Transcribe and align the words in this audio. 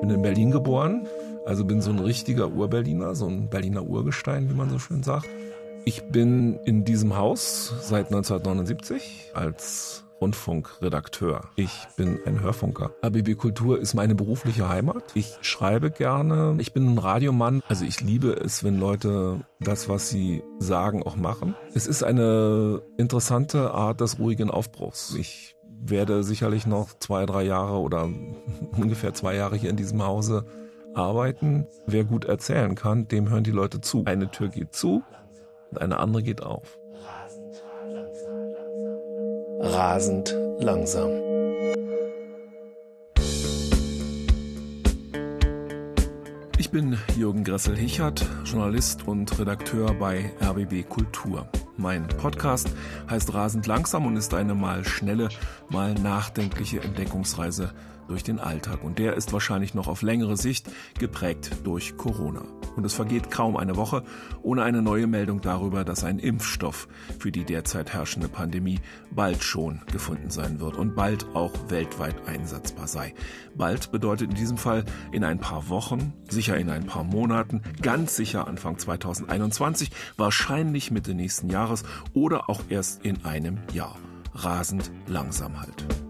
bin 0.00 0.10
in 0.10 0.22
Berlin 0.22 0.50
geboren, 0.50 1.06
also 1.46 1.64
bin 1.64 1.80
so 1.80 1.90
ein 1.90 1.98
richtiger 1.98 2.50
Urberliner, 2.50 3.14
so 3.14 3.26
ein 3.26 3.48
Berliner 3.48 3.84
Urgestein, 3.84 4.48
wie 4.48 4.54
man 4.54 4.70
so 4.70 4.78
schön 4.78 5.02
sagt. 5.02 5.28
Ich 5.84 6.02
bin 6.04 6.58
in 6.64 6.84
diesem 6.84 7.16
Haus 7.16 7.72
seit 7.82 8.06
1979 8.06 9.30
als 9.34 10.04
Rundfunkredakteur. 10.20 11.48
Ich 11.56 11.88
bin 11.96 12.18
ein 12.26 12.40
Hörfunker. 12.40 12.90
ABB 13.00 13.34
Kultur 13.36 13.80
ist 13.80 13.94
meine 13.94 14.14
berufliche 14.14 14.68
Heimat. 14.68 15.04
Ich 15.14 15.38
schreibe 15.40 15.90
gerne. 15.90 16.56
Ich 16.58 16.74
bin 16.74 16.92
ein 16.94 16.98
Radiomann. 16.98 17.62
Also 17.68 17.86
ich 17.86 18.00
liebe 18.02 18.32
es, 18.32 18.62
wenn 18.62 18.78
Leute 18.78 19.40
das, 19.60 19.88
was 19.88 20.10
sie 20.10 20.42
sagen, 20.58 21.02
auch 21.02 21.16
machen. 21.16 21.54
Es 21.74 21.86
ist 21.86 22.02
eine 22.02 22.82
interessante 22.98 23.72
Art 23.72 24.02
des 24.02 24.18
ruhigen 24.18 24.50
Aufbruchs. 24.50 25.14
Ich 25.18 25.56
werde 25.80 26.22
sicherlich 26.22 26.66
noch 26.66 26.90
zwei, 26.98 27.26
drei 27.26 27.42
Jahre 27.42 27.78
oder 27.78 28.08
ungefähr 28.76 29.14
zwei 29.14 29.34
Jahre 29.34 29.56
hier 29.56 29.70
in 29.70 29.76
diesem 29.76 30.02
Hause 30.02 30.44
arbeiten. 30.94 31.66
Wer 31.86 32.04
gut 32.04 32.24
erzählen 32.24 32.74
kann, 32.74 33.08
dem 33.08 33.30
hören 33.30 33.44
die 33.44 33.50
Leute 33.50 33.80
zu. 33.80 34.04
Eine 34.04 34.30
Tür 34.30 34.48
geht 34.48 34.74
zu 34.74 35.02
und 35.70 35.80
eine 35.80 35.98
andere 35.98 36.22
geht 36.22 36.42
auf. 36.42 36.78
Rasend 39.60 40.36
langsam. 40.58 41.10
Ich 46.58 46.70
bin 46.70 46.98
Jürgen 47.16 47.42
Gressel-Hichert, 47.42 48.24
Journalist 48.44 49.08
und 49.08 49.38
Redakteur 49.38 49.92
bei 49.94 50.30
RBB 50.40 50.88
Kultur. 50.88 51.48
Mein 51.80 52.06
Podcast 52.08 52.68
heißt 53.08 53.32
Rasend 53.32 53.66
langsam 53.66 54.04
und 54.04 54.14
ist 54.16 54.34
eine 54.34 54.54
mal 54.54 54.84
schnelle, 54.84 55.30
mal 55.70 55.94
nachdenkliche 55.94 56.82
Entdeckungsreise 56.82 57.72
durch 58.10 58.24
den 58.24 58.38
Alltag. 58.38 58.84
Und 58.84 58.98
der 58.98 59.14
ist 59.14 59.32
wahrscheinlich 59.32 59.74
noch 59.74 59.88
auf 59.88 60.02
längere 60.02 60.36
Sicht 60.36 60.68
geprägt 60.98 61.52
durch 61.64 61.96
Corona. 61.96 62.42
Und 62.76 62.84
es 62.84 62.94
vergeht 62.94 63.30
kaum 63.30 63.56
eine 63.56 63.76
Woche 63.76 64.02
ohne 64.42 64.62
eine 64.62 64.82
neue 64.82 65.06
Meldung 65.06 65.40
darüber, 65.40 65.84
dass 65.84 66.04
ein 66.04 66.18
Impfstoff 66.18 66.88
für 67.18 67.32
die 67.32 67.44
derzeit 67.44 67.92
herrschende 67.92 68.28
Pandemie 68.28 68.80
bald 69.10 69.42
schon 69.42 69.80
gefunden 69.92 70.30
sein 70.30 70.60
wird 70.60 70.76
und 70.76 70.94
bald 70.94 71.26
auch 71.34 71.52
weltweit 71.68 72.26
einsetzbar 72.26 72.86
sei. 72.86 73.14
Bald 73.54 73.92
bedeutet 73.92 74.30
in 74.30 74.36
diesem 74.36 74.56
Fall 74.56 74.84
in 75.12 75.24
ein 75.24 75.38
paar 75.38 75.68
Wochen, 75.68 76.12
sicher 76.28 76.56
in 76.56 76.70
ein 76.70 76.86
paar 76.86 77.04
Monaten, 77.04 77.62
ganz 77.82 78.16
sicher 78.16 78.46
Anfang 78.48 78.78
2021, 78.78 79.90
wahrscheinlich 80.16 80.90
Mitte 80.90 81.14
nächsten 81.14 81.48
Jahres 81.48 81.84
oder 82.12 82.50
auch 82.50 82.62
erst 82.68 83.04
in 83.04 83.24
einem 83.24 83.58
Jahr. 83.72 83.96
Rasend 84.34 84.90
langsam 85.06 85.60
halt. 85.60 86.09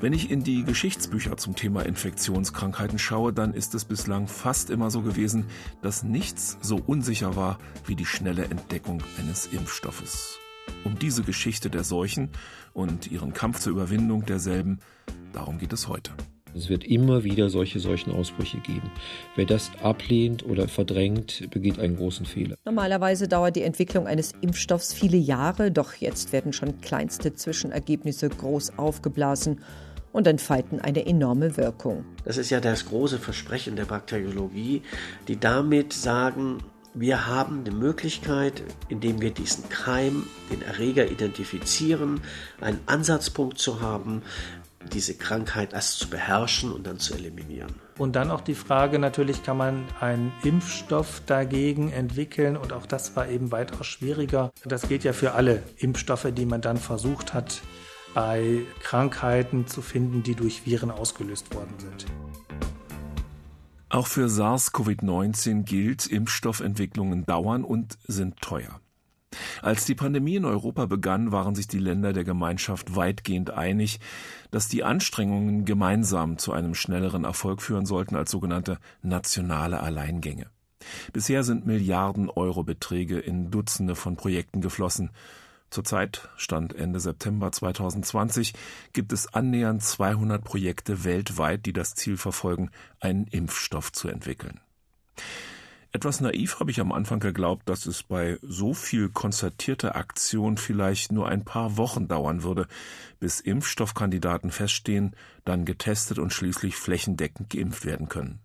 Wenn 0.00 0.12
ich 0.12 0.30
in 0.30 0.44
die 0.44 0.62
Geschichtsbücher 0.62 1.36
zum 1.38 1.56
Thema 1.56 1.84
Infektionskrankheiten 1.84 3.00
schaue, 3.00 3.32
dann 3.32 3.52
ist 3.52 3.74
es 3.74 3.84
bislang 3.84 4.28
fast 4.28 4.70
immer 4.70 4.92
so 4.92 5.02
gewesen, 5.02 5.46
dass 5.82 6.04
nichts 6.04 6.56
so 6.62 6.76
unsicher 6.76 7.34
war 7.34 7.58
wie 7.84 7.96
die 7.96 8.06
schnelle 8.06 8.44
Entdeckung 8.44 9.02
eines 9.18 9.46
Impfstoffes. 9.46 10.38
Um 10.84 11.00
diese 11.00 11.24
Geschichte 11.24 11.68
der 11.68 11.82
Seuchen 11.82 12.28
und 12.74 13.10
ihren 13.10 13.32
Kampf 13.32 13.58
zur 13.58 13.72
Überwindung 13.72 14.24
derselben, 14.24 14.78
darum 15.32 15.58
geht 15.58 15.72
es 15.72 15.88
heute. 15.88 16.12
Es 16.54 16.68
wird 16.68 16.84
immer 16.84 17.24
wieder 17.24 17.50
solche 17.50 17.80
Seuchenausbrüche 17.80 18.58
geben. 18.58 18.90
Wer 19.34 19.46
das 19.46 19.72
ablehnt 19.82 20.46
oder 20.46 20.68
verdrängt, 20.68 21.50
begeht 21.50 21.78
einen 21.80 21.96
großen 21.96 22.24
Fehler. 22.24 22.56
Normalerweise 22.64 23.26
dauert 23.26 23.56
die 23.56 23.62
Entwicklung 23.62 24.06
eines 24.06 24.32
Impfstoffs 24.40 24.94
viele 24.94 25.16
Jahre, 25.16 25.72
doch 25.72 25.94
jetzt 25.94 26.32
werden 26.32 26.52
schon 26.52 26.80
kleinste 26.80 27.34
Zwischenergebnisse 27.34 28.28
groß 28.28 28.78
aufgeblasen 28.78 29.60
und 30.12 30.26
entfalten 30.26 30.80
eine 30.80 31.06
enorme 31.06 31.56
Wirkung. 31.56 32.04
Das 32.24 32.36
ist 32.36 32.50
ja 32.50 32.60
das 32.60 32.86
große 32.86 33.18
Versprechen 33.18 33.76
der 33.76 33.84
Bakteriologie, 33.84 34.82
die 35.26 35.38
damit 35.38 35.92
sagen, 35.92 36.58
wir 36.94 37.26
haben 37.26 37.64
die 37.64 37.70
Möglichkeit, 37.70 38.62
indem 38.88 39.20
wir 39.20 39.30
diesen 39.30 39.68
Keim, 39.68 40.26
den 40.50 40.62
Erreger 40.62 41.10
identifizieren, 41.10 42.20
einen 42.60 42.80
Ansatzpunkt 42.86 43.58
zu 43.58 43.80
haben, 43.80 44.22
diese 44.92 45.14
Krankheit 45.14 45.74
erst 45.74 45.98
zu 45.98 46.08
beherrschen 46.08 46.72
und 46.72 46.86
dann 46.86 46.98
zu 46.98 47.14
eliminieren. 47.14 47.74
Und 47.98 48.16
dann 48.16 48.30
auch 48.30 48.40
die 48.40 48.54
Frage, 48.54 48.98
natürlich 48.98 49.42
kann 49.42 49.56
man 49.56 49.84
einen 50.00 50.32
Impfstoff 50.44 51.22
dagegen 51.26 51.92
entwickeln 51.92 52.56
und 52.56 52.72
auch 52.72 52.86
das 52.86 53.14
war 53.16 53.28
eben 53.28 53.52
weitaus 53.52 53.86
schwieriger. 53.86 54.50
Das 54.64 54.88
gilt 54.88 55.04
ja 55.04 55.12
für 55.12 55.34
alle 55.34 55.62
Impfstoffe, 55.76 56.28
die 56.32 56.46
man 56.46 56.60
dann 56.60 56.78
versucht 56.78 57.34
hat 57.34 57.60
bei 58.14 58.62
Krankheiten 58.82 59.66
zu 59.66 59.82
finden, 59.82 60.22
die 60.22 60.34
durch 60.34 60.66
Viren 60.66 60.90
ausgelöst 60.90 61.54
worden 61.54 61.74
sind. 61.78 62.06
Auch 63.90 64.06
für 64.06 64.28
SARS-CoV-19 64.28 65.62
gilt, 65.62 66.06
Impfstoffentwicklungen 66.06 67.24
dauern 67.24 67.64
und 67.64 67.98
sind 68.06 68.40
teuer. 68.40 68.80
Als 69.62 69.84
die 69.84 69.94
Pandemie 69.94 70.36
in 70.36 70.44
Europa 70.44 70.86
begann, 70.86 71.32
waren 71.32 71.54
sich 71.54 71.68
die 71.68 71.78
Länder 71.78 72.12
der 72.12 72.24
Gemeinschaft 72.24 72.96
weitgehend 72.96 73.50
einig, 73.50 74.00
dass 74.50 74.68
die 74.68 74.84
Anstrengungen 74.84 75.64
gemeinsam 75.64 76.38
zu 76.38 76.52
einem 76.52 76.74
schnelleren 76.74 77.24
Erfolg 77.24 77.62
führen 77.62 77.86
sollten 77.86 78.16
als 78.16 78.30
sogenannte 78.30 78.78
nationale 79.02 79.80
Alleingänge. 79.80 80.46
Bisher 81.12 81.42
sind 81.42 81.66
Milliarden 81.66 82.30
Euro 82.30 82.62
Beträge 82.62 83.18
in 83.18 83.50
Dutzende 83.50 83.94
von 83.94 84.16
Projekten 84.16 84.60
geflossen. 84.60 85.10
Zurzeit, 85.70 86.28
Stand 86.36 86.74
Ende 86.74 86.98
September 86.98 87.52
2020, 87.52 88.54
gibt 88.92 89.12
es 89.12 89.32
annähernd 89.32 89.82
200 89.82 90.42
Projekte 90.42 91.04
weltweit, 91.04 91.66
die 91.66 91.72
das 91.72 91.94
Ziel 91.94 92.16
verfolgen, 92.16 92.70
einen 93.00 93.26
Impfstoff 93.26 93.92
zu 93.92 94.08
entwickeln. 94.08 94.60
Etwas 95.90 96.20
naiv 96.20 96.60
habe 96.60 96.70
ich 96.70 96.80
am 96.80 96.92
Anfang 96.92 97.18
geglaubt, 97.18 97.68
dass 97.68 97.86
es 97.86 98.02
bei 98.02 98.38
so 98.42 98.74
viel 98.74 99.08
konzertierter 99.08 99.96
Aktion 99.96 100.58
vielleicht 100.58 101.12
nur 101.12 101.28
ein 101.28 101.44
paar 101.44 101.78
Wochen 101.78 102.08
dauern 102.08 102.42
würde, 102.42 102.66
bis 103.20 103.40
Impfstoffkandidaten 103.40 104.50
feststehen, 104.50 105.16
dann 105.46 105.64
getestet 105.64 106.18
und 106.18 106.32
schließlich 106.32 106.76
flächendeckend 106.76 107.48
geimpft 107.48 107.86
werden 107.86 108.08
können. 108.08 108.40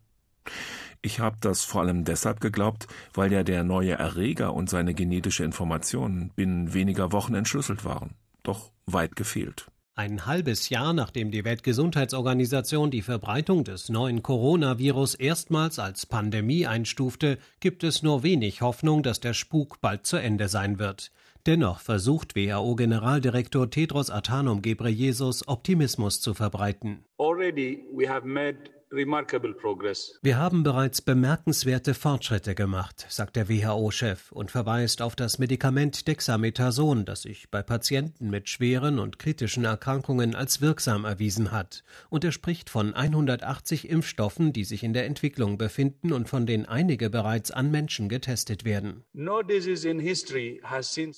Ich 1.06 1.19
habe 1.19 1.36
das 1.41 1.66
vor 1.66 1.81
allem 1.81 2.06
deshalb 2.06 2.40
geglaubt, 2.40 2.88
weil 3.14 3.31
ja 3.31 3.44
der 3.44 3.66
neue 3.66 3.91
Erreger 3.91 4.53
und 4.53 4.69
seine 4.69 4.94
genetische 4.94 5.44
Information 5.44 6.31
binnen 6.34 6.74
weniger 6.74 7.12
Wochen 7.12 7.36
entschlüsselt 7.36 7.84
waren. 7.84 8.12
Doch 8.41 8.72
weit 8.86 9.18
gefehlt. 9.18 9.68
Ein 9.96 10.25
halbes 10.25 10.69
Jahr 10.69 10.94
nachdem 10.94 11.30
die 11.30 11.44
Weltgesundheitsorganisation 11.44 12.90
die 12.90 13.02
Verbreitung 13.02 13.66
des 13.66 13.90
neuen 13.90 14.24
Coronavirus 14.24 15.16
erstmals 15.16 15.78
als 15.78 16.06
Pandemie 16.06 16.66
einstufte, 16.66 17.38
gibt 17.59 17.84
es 17.84 18.02
nur 18.02 18.24
wenig 18.24 18.62
Hoffnung, 18.62 19.03
dass 19.03 19.20
der 19.20 19.34
Spuk 19.34 19.81
bald 19.81 20.08
zu 20.08 20.18
Ende 20.18 20.47
sein 20.47 20.80
wird. 20.80 21.12
Dennoch 21.46 21.81
versucht 21.81 22.38
WHO-Generaldirektor 22.38 23.70
Tedros 23.70 24.09
Adhanom 24.09 24.62
Ghebreyesus 24.62 25.47
Optimismus 25.50 26.22
zu 26.22 26.34
verbreiten. 26.34 27.03
Already 27.20 27.84
we 27.94 28.09
have 28.09 28.25
made 28.25 28.72
wir 28.95 30.37
haben 30.37 30.61
bereits 30.61 31.01
bemerkenswerte 31.01 31.95
Fortschritte 31.95 32.53
gemacht, 32.53 33.07
sagt 33.09 33.35
der 33.35 33.49
WHO-Chef 33.49 34.31
und 34.31 34.51
verweist 34.51 35.01
auf 35.01 35.15
das 35.15 35.39
Medikament 35.39 36.07
Dexamethason, 36.07 37.03
das 37.03 37.23
sich 37.23 37.49
bei 37.49 37.63
Patienten 37.63 38.29
mit 38.29 38.49
schweren 38.49 38.99
und 38.99 39.17
kritischen 39.17 39.65
Erkrankungen 39.65 40.35
als 40.35 40.61
wirksam 40.61 41.05
erwiesen 41.05 41.51
hat. 41.51 41.83
Und 42.11 42.23
er 42.23 42.31
spricht 42.31 42.69
von 42.69 42.93
180 42.93 43.89
Impfstoffen, 43.89 44.53
die 44.53 44.63
sich 44.63 44.83
in 44.83 44.93
der 44.93 45.07
Entwicklung 45.07 45.57
befinden 45.57 46.13
und 46.13 46.29
von 46.29 46.45
denen 46.45 46.67
einige 46.67 47.09
bereits 47.09 47.49
an 47.49 47.71
Menschen 47.71 48.09
getestet 48.09 48.63
werden. 48.63 49.05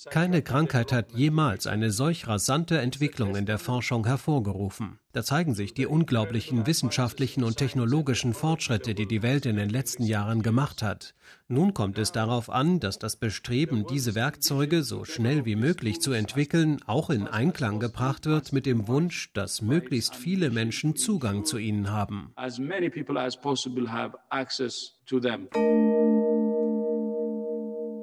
Keine 0.08 0.42
Krankheit 0.42 0.92
hat 0.92 1.12
jemals 1.12 1.66
eine 1.66 1.90
solch 1.90 2.26
rasante 2.26 2.78
Entwicklung 2.78 3.36
in 3.36 3.44
der 3.44 3.58
Forschung 3.58 4.06
hervorgerufen. 4.06 4.98
Da 5.16 5.22
zeigen 5.22 5.54
sich 5.54 5.72
die 5.72 5.86
unglaublichen 5.86 6.66
wissenschaftlichen 6.66 7.42
und 7.42 7.56
technologischen 7.56 8.34
Fortschritte, 8.34 8.94
die 8.94 9.06
die 9.06 9.22
Welt 9.22 9.46
in 9.46 9.56
den 9.56 9.70
letzten 9.70 10.02
Jahren 10.02 10.42
gemacht 10.42 10.82
hat. 10.82 11.14
Nun 11.48 11.72
kommt 11.72 11.96
es 11.96 12.12
darauf 12.12 12.50
an, 12.50 12.80
dass 12.80 12.98
das 12.98 13.16
Bestreben, 13.16 13.86
diese 13.86 14.14
Werkzeuge 14.14 14.82
so 14.82 15.06
schnell 15.06 15.46
wie 15.46 15.56
möglich 15.56 16.02
zu 16.02 16.12
entwickeln, 16.12 16.80
auch 16.84 17.08
in 17.08 17.28
Einklang 17.28 17.80
gebracht 17.80 18.26
wird 18.26 18.52
mit 18.52 18.66
dem 18.66 18.88
Wunsch, 18.88 19.32
dass 19.32 19.62
möglichst 19.62 20.14
viele 20.14 20.50
Menschen 20.50 20.96
Zugang 20.96 21.46
zu 21.46 21.56
ihnen 21.56 21.90
haben. 21.90 22.34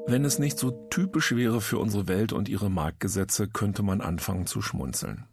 Wenn 0.07 0.25
es 0.25 0.39
nicht 0.39 0.57
so 0.57 0.71
typisch 0.89 1.35
wäre 1.35 1.61
für 1.61 1.77
unsere 1.77 2.07
Welt 2.07 2.33
und 2.33 2.49
ihre 2.49 2.71
Marktgesetze, 2.71 3.47
könnte 3.47 3.83
man 3.83 4.01
anfangen 4.01 4.47
zu 4.47 4.63
schmunzeln. 4.63 5.27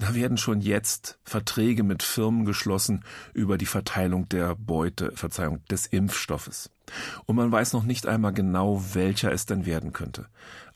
Da 0.00 0.14
werden 0.14 0.38
schon 0.38 0.62
jetzt 0.62 1.18
Verträge 1.24 1.82
mit 1.82 2.02
Firmen 2.02 2.46
geschlossen 2.46 3.04
über 3.34 3.58
die 3.58 3.66
Verteilung 3.66 4.30
der 4.30 4.56
Beute, 4.56 5.12
Verzeihung, 5.14 5.62
des 5.66 5.84
Impfstoffes. 5.84 6.70
Und 7.26 7.36
man 7.36 7.52
weiß 7.52 7.74
noch 7.74 7.84
nicht 7.84 8.06
einmal 8.06 8.32
genau, 8.32 8.82
welcher 8.94 9.30
es 9.30 9.44
denn 9.44 9.66
werden 9.66 9.92
könnte. 9.92 10.24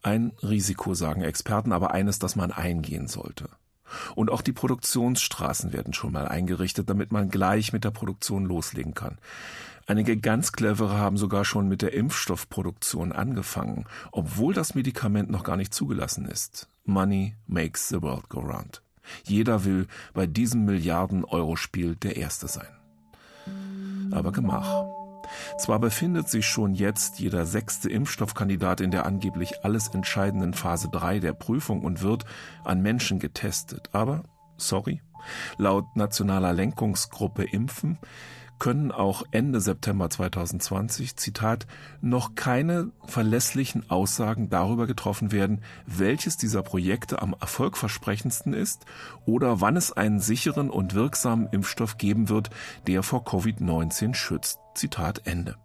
Ein 0.03 0.33
Risiko, 0.43 0.93
sagen 0.93 1.23
Experten, 1.23 1.73
aber 1.73 1.93
eines, 1.93 2.19
das 2.19 2.37
man 2.37 2.53
eingehen 2.53 3.09
sollte. 3.09 3.49
Und 4.15 4.31
auch 4.31 4.43
die 4.43 4.53
Produktionsstraßen 4.53 5.73
werden 5.73 5.95
schon 5.95 6.13
mal 6.13 6.29
eingerichtet, 6.29 6.91
damit 6.91 7.11
man 7.11 7.31
gleich 7.31 7.73
mit 7.73 7.85
der 7.85 7.93
Produktion 7.93 8.45
loslegen 8.45 8.93
kann. 8.93 9.17
Einige 9.87 10.19
ganz 10.19 10.53
clevere 10.53 10.99
haben 10.99 11.17
sogar 11.17 11.47
schon 11.47 11.67
mit 11.67 11.81
der 11.81 11.95
Impfstoffproduktion 11.95 13.13
angefangen, 13.13 13.87
obwohl 14.13 14.53
das 14.53 14.75
Medikament 14.75 15.31
noch 15.31 15.45
gar 15.45 15.57
nicht 15.57 15.73
zugelassen 15.73 16.27
ist. 16.27 16.69
Money 16.85 17.37
makes 17.47 17.89
the 17.89 18.03
world 18.03 18.29
go 18.29 18.41
round. 18.41 18.83
Jeder 19.25 19.65
will 19.65 19.87
bei 20.13 20.27
diesem 20.27 20.65
Milliarden-Euro-Spiel 20.65 21.97
der 21.97 22.17
Erste 22.17 22.49
sein. 22.49 22.69
Aber 24.13 24.33
Gemach. 24.33 24.87
Zwar 25.59 25.79
befindet 25.79 26.29
sich 26.29 26.47
schon 26.47 26.75
jetzt 26.75 27.19
jeder 27.19 27.47
sechste 27.47 27.89
Impfstoffkandidat 27.89 28.81
in 28.81 28.91
der 28.91 29.07
angeblich 29.07 29.65
alles 29.65 29.89
entscheidenden 29.89 30.55
Phase 30.55 30.89
3 30.91 31.21
der 31.21 31.33
Prüfung 31.33 31.83
und 31.83 32.03
wird 32.03 32.25
an 32.65 32.83
Menschen 32.83 33.19
getestet, 33.19 33.89
aber, 33.93 34.23
sorry, 34.57 35.01
laut 35.57 35.97
nationaler 35.97 36.53
Lenkungsgruppe 36.53 37.45
Impfen 37.45 37.99
können 38.59 38.93
auch 38.93 39.25
Ende 39.31 39.61
September 39.61 40.09
2020, 40.09 41.17
Zitat, 41.17 41.67
noch 42.01 42.35
keine 42.35 42.91
verlässlichen 43.07 43.91
Aussagen 43.91 44.49
darüber 44.49 44.87
getroffen 44.87 45.33
werden, 45.33 45.63
welches 45.87 46.37
dieser 46.37 46.63
Projekte 46.63 47.21
am 47.21 47.35
erfolgversprechendsten 47.39 48.53
ist 48.53 48.85
oder 49.27 49.61
wann 49.61 49.77
es 49.77 49.93
einen 49.93 50.21
sicheren 50.21 50.71
und 50.71 50.95
wirksamen 50.95 51.49
Impfstoff 51.51 51.99
geben 51.99 52.29
wird, 52.29 52.51
der 52.87 53.03
vor 53.03 53.25
Covid-19 53.25 54.15
schützt. 54.15 54.59
Zitat 54.75 55.23
Ende. 55.27 55.57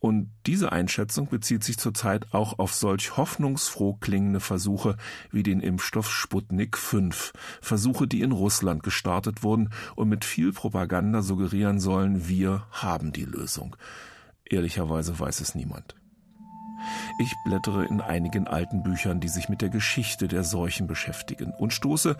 Und 0.00 0.30
diese 0.46 0.70
Einschätzung 0.70 1.28
bezieht 1.28 1.64
sich 1.64 1.76
zurzeit 1.76 2.32
auch 2.32 2.60
auf 2.60 2.72
solch 2.72 3.16
hoffnungsfroh 3.16 3.94
klingende 3.94 4.38
Versuche 4.38 4.96
wie 5.32 5.42
den 5.42 5.60
Impfstoff 5.60 6.08
Sputnik 6.10 6.78
5, 6.78 7.32
Versuche, 7.60 8.06
die 8.06 8.20
in 8.20 8.30
Russland 8.30 8.84
gestartet 8.84 9.42
wurden 9.42 9.70
und 9.96 10.08
mit 10.08 10.24
viel 10.24 10.52
Propaganda 10.52 11.22
suggerieren 11.22 11.80
sollen, 11.80 12.28
wir 12.28 12.66
haben 12.70 13.12
die 13.12 13.24
Lösung. 13.24 13.76
Ehrlicherweise 14.44 15.18
weiß 15.18 15.40
es 15.40 15.56
niemand. 15.56 15.96
Ich 17.18 17.34
blättere 17.44 17.84
in 17.84 18.00
einigen 18.00 18.46
alten 18.46 18.84
Büchern, 18.84 19.18
die 19.18 19.28
sich 19.28 19.48
mit 19.48 19.62
der 19.62 19.68
Geschichte 19.68 20.28
der 20.28 20.44
Seuchen 20.44 20.86
beschäftigen 20.86 21.52
und 21.58 21.72
stoße 21.72 22.16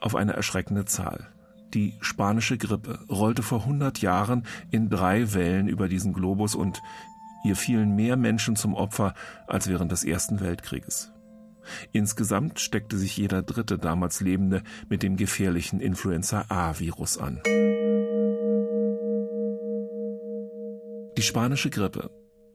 auf 0.00 0.16
eine 0.16 0.32
erschreckende 0.32 0.84
Zahl. 0.84 1.28
Die 1.74 1.94
spanische 2.00 2.56
Grippe 2.56 3.00
rollte 3.10 3.42
vor 3.42 3.62
100 3.62 4.00
Jahren 4.00 4.46
in 4.70 4.90
drei 4.90 5.34
Wellen 5.34 5.66
über 5.66 5.88
diesen 5.88 6.12
Globus 6.12 6.54
und 6.54 6.80
ihr 7.44 7.56
fielen 7.56 7.96
mehr 7.96 8.16
Menschen 8.16 8.54
zum 8.54 8.74
Opfer 8.74 9.14
als 9.48 9.68
während 9.68 9.90
des 9.90 10.04
Ersten 10.04 10.38
Weltkrieges. 10.38 11.10
Insgesamt 11.90 12.60
steckte 12.60 12.96
sich 12.96 13.16
jeder 13.16 13.42
dritte 13.42 13.76
damals 13.76 14.20
Lebende 14.20 14.62
mit 14.88 15.02
dem 15.02 15.16
gefährlichen 15.16 15.80
Influenza-A-Virus 15.80 17.18
an. 17.18 17.40
Die 21.16 21.22
spanische 21.22 21.70
Grippe. 21.70 22.10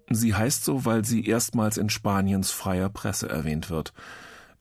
Sie 0.09 0.33
heißt 0.33 0.63
so, 0.63 0.85
weil 0.85 1.03
sie 1.03 1.25
erstmals 1.25 1.77
in 1.77 1.89
Spaniens 1.89 2.51
freier 2.51 2.89
Presse 2.89 3.27
erwähnt 3.27 3.69
wird. 3.69 3.93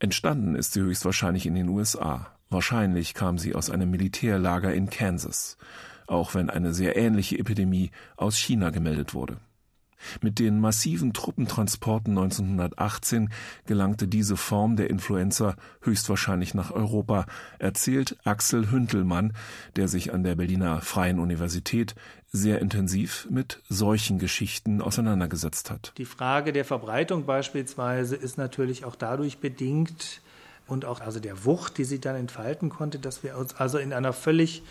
Entstanden 0.00 0.56
ist 0.56 0.72
sie 0.72 0.80
höchstwahrscheinlich 0.80 1.46
in 1.46 1.54
den 1.54 1.68
USA. 1.68 2.37
Wahrscheinlich 2.50 3.14
kam 3.14 3.38
sie 3.38 3.54
aus 3.54 3.70
einem 3.70 3.90
Militärlager 3.90 4.72
in 4.72 4.88
Kansas, 4.90 5.58
auch 6.06 6.34
wenn 6.34 6.50
eine 6.50 6.72
sehr 6.72 6.96
ähnliche 6.96 7.38
Epidemie 7.38 7.90
aus 8.16 8.36
China 8.36 8.70
gemeldet 8.70 9.14
wurde. 9.14 9.38
Mit 10.22 10.38
den 10.38 10.60
massiven 10.60 11.12
Truppentransporten 11.12 12.16
1918 12.16 13.30
gelangte 13.66 14.06
diese 14.06 14.36
Form 14.36 14.76
der 14.76 14.90
Influenza 14.90 15.56
höchstwahrscheinlich 15.82 16.54
nach 16.54 16.70
Europa, 16.70 17.26
erzählt 17.58 18.16
Axel 18.24 18.70
Hüntelmann, 18.70 19.32
der 19.76 19.88
sich 19.88 20.12
an 20.12 20.22
der 20.22 20.36
Berliner 20.36 20.80
Freien 20.80 21.18
Universität 21.18 21.94
sehr 22.30 22.60
intensiv 22.60 23.26
mit 23.30 23.62
solchen 23.68 24.18
Geschichten 24.18 24.80
auseinandergesetzt 24.80 25.70
hat. 25.70 25.92
Die 25.98 26.04
Frage 26.04 26.52
der 26.52 26.64
Verbreitung 26.64 27.26
beispielsweise 27.26 28.16
ist 28.16 28.38
natürlich 28.38 28.84
auch 28.84 28.96
dadurch 28.96 29.38
bedingt, 29.38 30.20
und 30.68 30.84
auch 30.84 31.00
also 31.00 31.18
der 31.18 31.44
Wucht, 31.44 31.78
die 31.78 31.84
sie 31.84 32.00
dann 32.00 32.14
entfalten 32.14 32.68
konnte, 32.68 32.98
dass 32.98 33.22
wir 33.22 33.36
uns 33.36 33.56
also 33.56 33.78
in 33.78 33.92
einer 33.92 34.12
völlig 34.12 34.62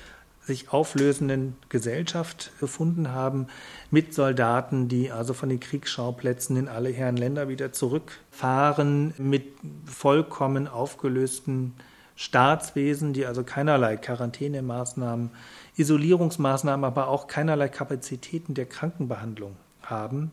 sich 0.47 0.71
auflösenden 0.71 1.57
Gesellschaft 1.67 2.51
gefunden 2.59 3.11
haben 3.11 3.47
mit 3.91 4.13
Soldaten, 4.13 4.87
die 4.87 5.11
also 5.11 5.33
von 5.33 5.49
den 5.49 5.59
Kriegsschauplätzen 5.59 6.55
in 6.55 6.69
alle 6.69 6.89
Herren 6.89 7.17
Länder 7.17 7.49
wieder 7.49 7.73
zurückfahren, 7.73 9.13
mit 9.17 9.45
vollkommen 9.85 10.69
aufgelösten 10.69 11.73
Staatswesen, 12.15 13.11
die 13.11 13.25
also 13.25 13.43
keinerlei 13.43 13.97
Quarantänemaßnahmen, 13.97 15.31
Isolierungsmaßnahmen, 15.75 16.85
aber 16.85 17.09
auch 17.09 17.27
keinerlei 17.27 17.67
Kapazitäten 17.67 18.53
der 18.53 18.65
Krankenbehandlung 18.65 19.57
haben 19.81 20.31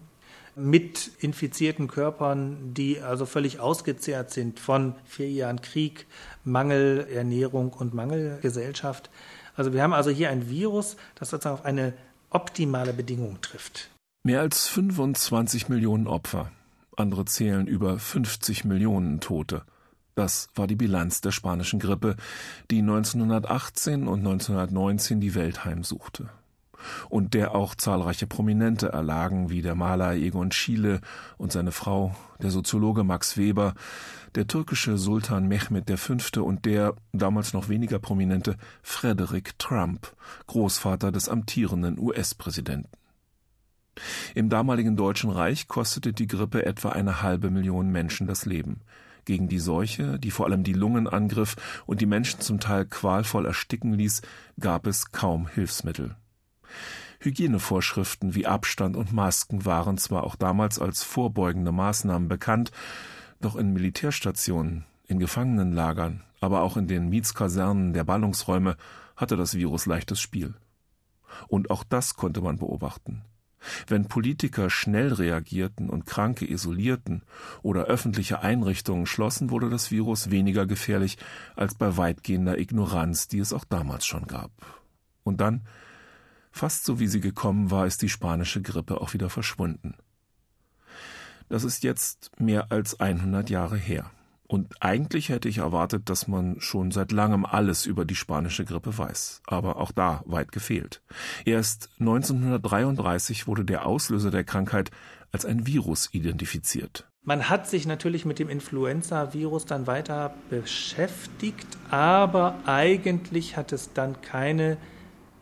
mit 0.56 1.10
infizierten 1.18 1.88
Körpern, 1.88 2.74
die 2.74 3.00
also 3.00 3.26
völlig 3.26 3.60
ausgezehrt 3.60 4.30
sind 4.30 4.60
von 4.60 4.94
vier 5.04 5.30
Jahren 5.30 5.60
Krieg, 5.60 6.06
Mangelernährung 6.44 7.72
und 7.72 7.94
Mangelgesellschaft. 7.94 9.10
Also 9.56 9.72
wir 9.72 9.82
haben 9.82 9.92
also 9.92 10.10
hier 10.10 10.30
ein 10.30 10.48
Virus, 10.48 10.96
das 11.14 11.30
sozusagen 11.30 11.58
auf 11.58 11.64
eine 11.64 11.94
optimale 12.30 12.92
Bedingung 12.92 13.40
trifft. 13.40 13.90
Mehr 14.24 14.40
als 14.40 14.68
25 14.68 15.68
Millionen 15.68 16.06
Opfer. 16.06 16.50
Andere 16.96 17.24
zählen 17.24 17.66
über 17.66 17.98
50 17.98 18.64
Millionen 18.64 19.20
Tote. 19.20 19.62
Das 20.14 20.48
war 20.54 20.66
die 20.66 20.76
Bilanz 20.76 21.20
der 21.20 21.32
spanischen 21.32 21.80
Grippe, 21.80 22.16
die 22.70 22.78
1918 22.78 24.06
und 24.06 24.20
1919 24.20 25.20
die 25.20 25.34
Welt 25.34 25.64
heimsuchte 25.64 26.30
und 27.08 27.34
der 27.34 27.54
auch 27.54 27.74
zahlreiche 27.74 28.26
Prominente 28.26 28.88
erlagen, 28.88 29.50
wie 29.50 29.62
der 29.62 29.74
Maler 29.74 30.14
Egon 30.14 30.52
Schiele 30.52 31.00
und 31.36 31.52
seine 31.52 31.72
Frau, 31.72 32.14
der 32.40 32.50
Soziologe 32.50 33.04
Max 33.04 33.36
Weber, 33.36 33.74
der 34.34 34.46
türkische 34.46 34.98
Sultan 34.98 35.46
Mehmed 35.46 35.90
V. 35.98 36.42
und 36.42 36.64
der 36.64 36.94
damals 37.12 37.52
noch 37.52 37.68
weniger 37.68 37.98
prominente 37.98 38.56
Frederick 38.82 39.58
Trump, 39.58 40.12
Großvater 40.46 41.12
des 41.12 41.28
amtierenden 41.28 41.98
US-Präsidenten. 41.98 42.88
Im 44.34 44.48
damaligen 44.48 44.96
Deutschen 44.96 45.30
Reich 45.30 45.68
kostete 45.68 46.12
die 46.12 46.26
Grippe 46.26 46.66
etwa 46.66 46.90
eine 46.90 47.22
halbe 47.22 47.50
Million 47.50 47.90
Menschen 47.90 48.26
das 48.26 48.44
Leben. 48.44 48.80
Gegen 49.24 49.48
die 49.48 49.58
Seuche, 49.58 50.18
die 50.18 50.30
vor 50.30 50.46
allem 50.46 50.64
die 50.64 50.72
Lungen 50.72 51.06
angriff 51.06 51.56
und 51.86 52.00
die 52.00 52.06
Menschen 52.06 52.40
zum 52.40 52.60
Teil 52.60 52.84
qualvoll 52.84 53.46
ersticken 53.46 53.94
ließ, 53.94 54.22
gab 54.60 54.86
es 54.86 55.12
kaum 55.12 55.46
Hilfsmittel. 55.46 56.16
Hygienevorschriften 57.20 58.34
wie 58.34 58.46
Abstand 58.46 58.96
und 58.96 59.12
Masken 59.12 59.64
waren 59.64 59.98
zwar 59.98 60.24
auch 60.24 60.36
damals 60.36 60.78
als 60.78 61.02
vorbeugende 61.02 61.72
Maßnahmen 61.72 62.28
bekannt, 62.28 62.70
doch 63.40 63.56
in 63.56 63.72
Militärstationen, 63.72 64.84
in 65.06 65.18
Gefangenenlagern, 65.18 66.22
aber 66.40 66.62
auch 66.62 66.76
in 66.76 66.86
den 66.86 67.08
Mietskasernen 67.08 67.92
der 67.92 68.04
Ballungsräume 68.04 68.76
hatte 69.16 69.36
das 69.36 69.54
Virus 69.54 69.86
leichtes 69.86 70.20
Spiel. 70.20 70.54
Und 71.48 71.70
auch 71.70 71.84
das 71.84 72.14
konnte 72.14 72.40
man 72.40 72.58
beobachten. 72.58 73.22
Wenn 73.86 74.08
Politiker 74.08 74.68
schnell 74.70 75.12
reagierten 75.12 75.88
und 75.88 76.06
Kranke 76.06 76.50
isolierten 76.50 77.22
oder 77.62 77.84
öffentliche 77.84 78.40
Einrichtungen 78.40 79.06
schlossen, 79.06 79.50
wurde 79.50 79.70
das 79.70 79.90
Virus 79.90 80.30
weniger 80.30 80.66
gefährlich 80.66 81.16
als 81.56 81.74
bei 81.74 81.96
weitgehender 81.96 82.58
Ignoranz, 82.58 83.28
die 83.28 83.38
es 83.38 83.52
auch 83.52 83.64
damals 83.64 84.04
schon 84.04 84.26
gab. 84.26 84.50
Und 85.22 85.40
dann 85.40 85.62
Fast 86.56 86.84
so 86.84 87.00
wie 87.00 87.08
sie 87.08 87.20
gekommen 87.20 87.72
war, 87.72 87.84
ist 87.84 88.00
die 88.00 88.08
spanische 88.08 88.62
Grippe 88.62 89.00
auch 89.00 89.12
wieder 89.12 89.28
verschwunden. 89.28 89.96
Das 91.48 91.64
ist 91.64 91.82
jetzt 91.82 92.30
mehr 92.38 92.70
als 92.70 93.00
100 93.00 93.50
Jahre 93.50 93.76
her. 93.76 94.12
Und 94.46 94.80
eigentlich 94.80 95.30
hätte 95.30 95.48
ich 95.48 95.58
erwartet, 95.58 96.08
dass 96.08 96.28
man 96.28 96.60
schon 96.60 96.92
seit 96.92 97.10
langem 97.10 97.44
alles 97.44 97.86
über 97.86 98.04
die 98.04 98.14
spanische 98.14 98.64
Grippe 98.64 98.96
weiß. 98.96 99.42
Aber 99.48 99.78
auch 99.78 99.90
da 99.90 100.22
weit 100.26 100.52
gefehlt. 100.52 101.02
Erst 101.44 101.90
1933 101.98 103.48
wurde 103.48 103.64
der 103.64 103.84
Auslöser 103.84 104.30
der 104.30 104.44
Krankheit 104.44 104.92
als 105.32 105.44
ein 105.44 105.66
Virus 105.66 106.08
identifiziert. 106.12 107.10
Man 107.24 107.48
hat 107.48 107.66
sich 107.66 107.84
natürlich 107.84 108.24
mit 108.26 108.38
dem 108.38 108.48
Influenza-Virus 108.48 109.64
dann 109.64 109.88
weiter 109.88 110.32
beschäftigt, 110.50 111.66
aber 111.90 112.60
eigentlich 112.64 113.56
hat 113.56 113.72
es 113.72 113.92
dann 113.92 114.20
keine 114.20 114.76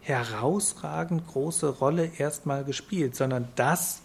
herausragend 0.03 1.27
große 1.29 1.69
Rolle 1.69 2.11
erstmal 2.19 2.65
gespielt, 2.65 3.17
sondern 3.17 3.49
das 3.55 4.03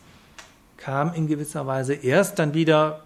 kam 0.77 1.13
in 1.13 1.27
gewisser 1.27 1.65
Weise 1.65 1.95
erst 1.95 2.39
dann 2.39 2.53
wieder, 2.53 3.03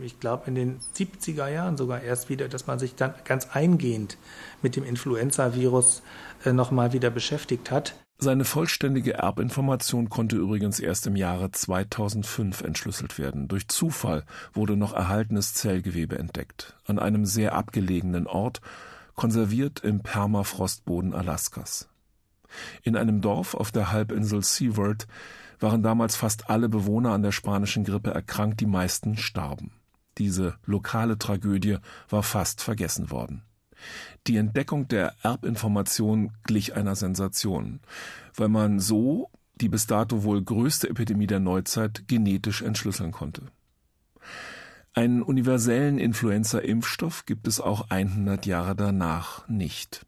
ich 0.00 0.18
glaube 0.20 0.44
in 0.46 0.54
den 0.54 0.80
70er 0.96 1.48
Jahren 1.48 1.76
sogar 1.76 2.02
erst 2.02 2.30
wieder, 2.30 2.48
dass 2.48 2.66
man 2.66 2.78
sich 2.78 2.94
dann 2.94 3.14
ganz 3.24 3.48
eingehend 3.52 4.16
mit 4.62 4.74
dem 4.74 4.84
Influenza-Virus 4.84 6.02
äh, 6.44 6.52
nochmal 6.52 6.92
wieder 6.92 7.10
beschäftigt 7.10 7.70
hat. 7.70 7.94
Seine 8.22 8.44
vollständige 8.44 9.14
Erbinformation 9.14 10.10
konnte 10.10 10.36
übrigens 10.36 10.78
erst 10.78 11.06
im 11.06 11.16
Jahre 11.16 11.52
2005 11.52 12.60
entschlüsselt 12.62 13.18
werden. 13.18 13.48
Durch 13.48 13.68
Zufall 13.68 14.24
wurde 14.52 14.76
noch 14.76 14.92
erhaltenes 14.92 15.54
Zellgewebe 15.54 16.18
entdeckt. 16.18 16.76
An 16.84 16.98
einem 16.98 17.24
sehr 17.24 17.54
abgelegenen 17.54 18.26
Ort 18.26 18.60
konserviert 19.14 19.80
im 19.80 20.00
Permafrostboden 20.00 21.14
Alaskas. 21.14 21.89
In 22.82 22.96
einem 22.96 23.20
Dorf 23.20 23.54
auf 23.54 23.70
der 23.70 23.92
Halbinsel 23.92 24.42
Seward 24.42 25.06
waren 25.58 25.82
damals 25.82 26.16
fast 26.16 26.50
alle 26.50 26.68
Bewohner 26.68 27.12
an 27.12 27.22
der 27.22 27.32
spanischen 27.32 27.84
Grippe 27.84 28.10
erkrankt, 28.10 28.60
die 28.60 28.66
meisten 28.66 29.16
starben. 29.16 29.72
Diese 30.18 30.54
lokale 30.64 31.18
Tragödie 31.18 31.78
war 32.08 32.22
fast 32.22 32.60
vergessen 32.62 33.10
worden. 33.10 33.42
Die 34.26 34.36
Entdeckung 34.36 34.88
der 34.88 35.14
Erbinformation 35.22 36.32
glich 36.44 36.74
einer 36.76 36.96
Sensation, 36.96 37.80
weil 38.34 38.48
man 38.48 38.80
so 38.80 39.30
die 39.60 39.68
bis 39.68 39.86
dato 39.86 40.24
wohl 40.24 40.42
größte 40.42 40.88
Epidemie 40.88 41.26
der 41.26 41.40
Neuzeit 41.40 42.04
genetisch 42.06 42.62
entschlüsseln 42.62 43.12
konnte. 43.12 43.42
Einen 44.92 45.22
universellen 45.22 45.98
Influenza-Impfstoff 45.98 47.24
gibt 47.26 47.46
es 47.46 47.60
auch 47.60 47.90
100 47.90 48.44
Jahre 48.46 48.74
danach 48.74 49.46
nicht. 49.48 50.06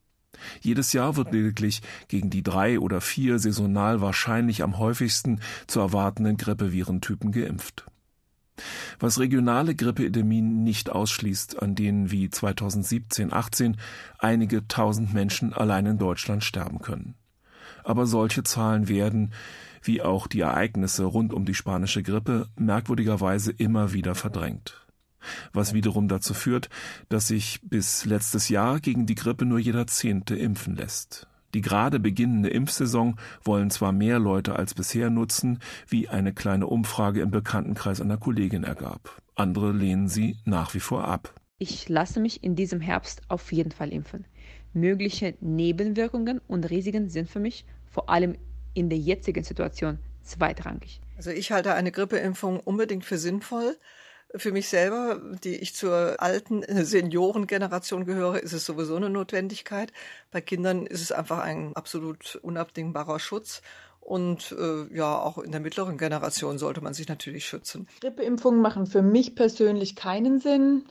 Jedes 0.61 0.92
Jahr 0.92 1.16
wird 1.16 1.32
lediglich 1.32 1.82
gegen 2.08 2.30
die 2.30 2.42
drei 2.42 2.78
oder 2.78 3.00
vier 3.00 3.38
saisonal 3.38 4.00
wahrscheinlich 4.00 4.62
am 4.62 4.78
häufigsten 4.78 5.40
zu 5.66 5.80
erwartenden 5.80 6.37
Grippevirentypen 6.37 7.32
geimpft. 7.32 7.87
Was 8.99 9.18
regionale 9.18 9.75
Grippeepidemien 9.75 10.62
nicht 10.62 10.90
ausschließt, 10.90 11.62
an 11.62 11.75
denen 11.75 12.11
wie 12.11 12.28
2017-18 12.28 13.76
einige 14.18 14.68
tausend 14.68 15.14
Menschen 15.14 15.52
allein 15.52 15.87
in 15.87 15.99
Deutschland 15.99 16.44
sterben 16.44 16.80
können. 16.80 17.14
Aber 17.84 18.06
solche 18.06 18.42
Zahlen 18.42 18.88
werden, 18.88 19.32
wie 19.82 20.02
auch 20.02 20.26
die 20.26 20.40
Ereignisse 20.40 21.04
rund 21.04 21.32
um 21.32 21.44
die 21.44 21.54
spanische 21.54 22.02
Grippe, 22.02 22.49
merkwürdigerweise 22.56 23.50
immer 23.50 23.92
wieder 23.92 24.14
verdrängt. 24.14 24.81
Was 25.52 25.74
wiederum 25.74 26.08
dazu 26.08 26.34
führt, 26.34 26.68
dass 27.08 27.28
sich 27.28 27.60
bis 27.62 28.04
letztes 28.04 28.48
Jahr 28.48 28.80
gegen 28.80 29.06
die 29.06 29.14
Grippe 29.14 29.44
nur 29.44 29.58
jeder 29.58 29.86
Zehnte 29.86 30.34
impfen 30.36 30.76
lässt. 30.76 31.26
Die 31.54 31.60
gerade 31.60 32.00
beginnende 32.00 32.48
Impfsaison 32.48 33.16
wollen 33.44 33.70
zwar 33.70 33.92
mehr 33.92 34.18
Leute 34.18 34.56
als 34.56 34.72
bisher 34.72 35.10
nutzen, 35.10 35.58
wie 35.86 36.08
eine 36.08 36.32
kleine 36.32 36.66
Umfrage 36.66 37.20
im 37.20 37.30
Bekanntenkreis 37.30 38.00
einer 38.00 38.16
Kollegin 38.16 38.64
ergab. 38.64 39.20
Andere 39.34 39.72
lehnen 39.72 40.08
sie 40.08 40.36
nach 40.44 40.72
wie 40.74 40.80
vor 40.80 41.04
ab. 41.04 41.34
Ich 41.58 41.88
lasse 41.88 42.20
mich 42.20 42.42
in 42.42 42.56
diesem 42.56 42.80
Herbst 42.80 43.22
auf 43.28 43.52
jeden 43.52 43.70
Fall 43.70 43.92
impfen. 43.92 44.24
Mögliche 44.72 45.34
Nebenwirkungen 45.40 46.40
und 46.48 46.70
Risiken 46.70 47.08
sind 47.08 47.28
für 47.28 47.40
mich 47.40 47.66
vor 47.84 48.08
allem 48.08 48.36
in 48.74 48.88
der 48.88 48.98
jetzigen 48.98 49.44
Situation 49.44 49.98
zweitrangig. 50.22 51.00
Also 51.16 51.30
ich 51.30 51.52
halte 51.52 51.74
eine 51.74 51.92
Grippeimpfung 51.92 52.58
unbedingt 52.60 53.04
für 53.04 53.18
sinnvoll. 53.18 53.76
Für 54.34 54.52
mich 54.52 54.68
selber, 54.68 55.20
die 55.44 55.56
ich 55.56 55.74
zur 55.74 56.16
alten 56.18 56.62
Seniorengeneration 56.84 58.06
gehöre, 58.06 58.40
ist 58.40 58.52
es 58.52 58.64
sowieso 58.64 58.96
eine 58.96 59.10
Notwendigkeit. 59.10 59.92
Bei 60.30 60.40
Kindern 60.40 60.86
ist 60.86 61.02
es 61.02 61.12
einfach 61.12 61.38
ein 61.38 61.76
absolut 61.76 62.36
unabdingbarer 62.36 63.20
Schutz. 63.20 63.62
Und 64.00 64.56
äh, 64.58 64.94
ja, 64.94 65.18
auch 65.18 65.38
in 65.38 65.52
der 65.52 65.60
mittleren 65.60 65.96
Generation 65.96 66.58
sollte 66.58 66.80
man 66.80 66.94
sich 66.94 67.08
natürlich 67.08 67.46
schützen. 67.46 67.86
Grippeimpfungen 68.00 68.60
machen 68.60 68.86
für 68.86 69.02
mich 69.02 69.36
persönlich 69.36 69.94
keinen 69.94 70.40
Sinn 70.40 70.84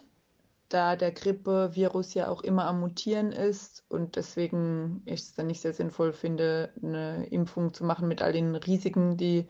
da 0.73 0.95
der 0.95 1.11
Grippevirus 1.11 2.13
ja 2.13 2.29
auch 2.29 2.41
immer 2.41 2.65
am 2.65 2.79
Mutieren 2.79 3.31
ist 3.31 3.83
und 3.89 4.15
deswegen 4.15 5.01
ich 5.05 5.21
es 5.21 5.33
dann 5.33 5.47
nicht 5.47 5.61
sehr 5.61 5.73
sinnvoll 5.73 6.13
finde, 6.13 6.71
eine 6.81 7.25
Impfung 7.27 7.73
zu 7.73 7.83
machen 7.83 8.07
mit 8.07 8.21
all 8.21 8.33
den 8.33 8.55
Risiken, 8.55 9.17
die, 9.17 9.47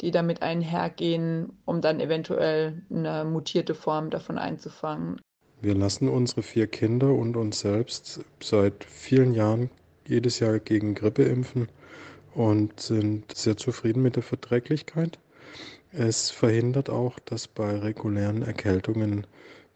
die 0.00 0.10
damit 0.10 0.42
einhergehen, 0.42 1.52
um 1.64 1.80
dann 1.80 2.00
eventuell 2.00 2.82
eine 2.90 3.24
mutierte 3.24 3.74
Form 3.74 4.10
davon 4.10 4.38
einzufangen. 4.38 5.20
Wir 5.60 5.74
lassen 5.74 6.08
unsere 6.08 6.42
vier 6.42 6.68
Kinder 6.68 7.12
und 7.12 7.36
uns 7.36 7.60
selbst 7.60 8.24
seit 8.40 8.84
vielen 8.84 9.34
Jahren 9.34 9.70
jedes 10.06 10.38
Jahr 10.38 10.60
gegen 10.60 10.94
Grippe 10.94 11.24
impfen 11.24 11.68
und 12.34 12.78
sind 12.78 13.34
sehr 13.36 13.56
zufrieden 13.56 14.02
mit 14.02 14.14
der 14.16 14.22
Verträglichkeit. 14.22 15.18
Es 15.90 16.30
verhindert 16.30 16.90
auch, 16.90 17.18
dass 17.18 17.48
bei 17.48 17.76
regulären 17.76 18.42
Erkältungen 18.42 19.26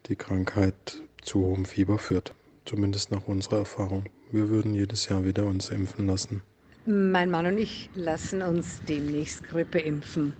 die 0.05 0.15
Krankheit 0.15 1.01
zu 1.21 1.41
hohem 1.41 1.65
Fieber 1.65 1.97
führt. 1.97 2.33
Zumindest 2.65 3.11
nach 3.11 3.27
unserer 3.27 3.59
Erfahrung. 3.59 4.05
Wir 4.31 4.49
würden 4.49 4.73
jedes 4.73 5.09
Jahr 5.09 5.25
wieder 5.25 5.45
uns 5.45 5.69
impfen 5.69 6.07
lassen. 6.07 6.43
Mein 6.85 7.31
Mann 7.31 7.45
und 7.45 7.57
ich 7.57 7.89
lassen 7.93 8.41
uns 8.41 8.81
demnächst 8.89 9.47
Grippe 9.47 9.79
impfen. 9.79 10.33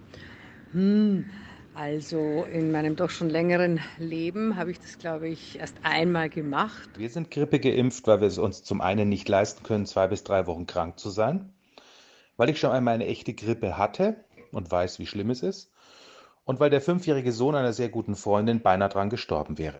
Hm, 0.73 1.29
also 1.73 2.45
in 2.51 2.69
meinem 2.71 2.97
doch 2.97 3.09
schon 3.09 3.29
längeren 3.29 3.79
Leben 3.97 4.57
habe 4.57 4.71
ich 4.71 4.79
das, 4.79 4.97
glaube 4.97 5.29
ich, 5.29 5.57
erst 5.57 5.77
einmal 5.83 6.29
gemacht. 6.29 6.89
Wir 6.97 7.09
sind 7.09 7.31
Grippe 7.31 7.59
geimpft, 7.59 8.07
weil 8.07 8.19
wir 8.19 8.27
es 8.27 8.37
uns 8.37 8.61
zum 8.61 8.81
einen 8.81 9.07
nicht 9.07 9.29
leisten 9.29 9.63
können, 9.63 9.85
zwei 9.85 10.07
bis 10.07 10.25
drei 10.25 10.45
Wochen 10.45 10.67
krank 10.67 10.99
zu 10.99 11.09
sein, 11.09 11.53
weil 12.35 12.49
ich 12.49 12.59
schon 12.59 12.71
einmal 12.71 12.95
eine 12.95 13.07
echte 13.07 13.33
Grippe 13.33 13.77
hatte 13.77 14.17
und 14.51 14.69
weiß, 14.69 14.99
wie 14.99 15.07
schlimm 15.07 15.29
es 15.29 15.43
ist 15.43 15.71
und 16.43 16.59
weil 16.59 16.69
der 16.69 16.81
fünfjährige 16.81 17.31
Sohn 17.31 17.55
einer 17.55 17.71
sehr 17.71 17.87
guten 17.87 18.17
Freundin 18.17 18.59
beinahe 18.61 18.89
dran 18.89 19.09
gestorben 19.09 19.57
wäre. 19.57 19.79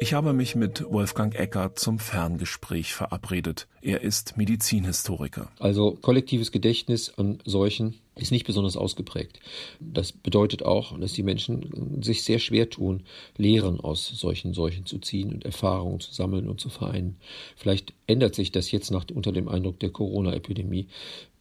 Ich 0.00 0.12
habe 0.12 0.32
mich 0.32 0.54
mit 0.54 0.84
Wolfgang 0.88 1.34
Eckert 1.34 1.78
zum 1.78 1.98
Ferngespräch 1.98 2.94
verabredet. 2.94 3.66
Er 3.82 4.00
ist 4.00 4.36
Medizinhistoriker. 4.36 5.50
Also 5.58 5.98
kollektives 6.00 6.52
Gedächtnis 6.52 7.12
an 7.16 7.40
Seuchen 7.44 7.96
ist 8.14 8.30
nicht 8.30 8.46
besonders 8.46 8.76
ausgeprägt. 8.76 9.40
Das 9.80 10.12
bedeutet 10.12 10.62
auch, 10.62 10.96
dass 11.00 11.14
die 11.14 11.24
Menschen 11.24 12.02
sich 12.02 12.22
sehr 12.22 12.38
schwer 12.38 12.70
tun, 12.70 13.02
Lehren 13.36 13.80
aus 13.80 14.06
solchen 14.06 14.54
Seuchen 14.54 14.86
zu 14.86 15.00
ziehen 15.00 15.32
und 15.32 15.44
Erfahrungen 15.44 15.98
zu 15.98 16.14
sammeln 16.14 16.48
und 16.48 16.60
zu 16.60 16.68
vereinen. 16.68 17.16
Vielleicht 17.56 17.92
ändert 18.06 18.36
sich 18.36 18.52
das 18.52 18.70
jetzt 18.70 18.92
nach, 18.92 19.06
unter 19.12 19.32
dem 19.32 19.48
Eindruck 19.48 19.80
der 19.80 19.90
Corona-Epidemie. 19.90 20.86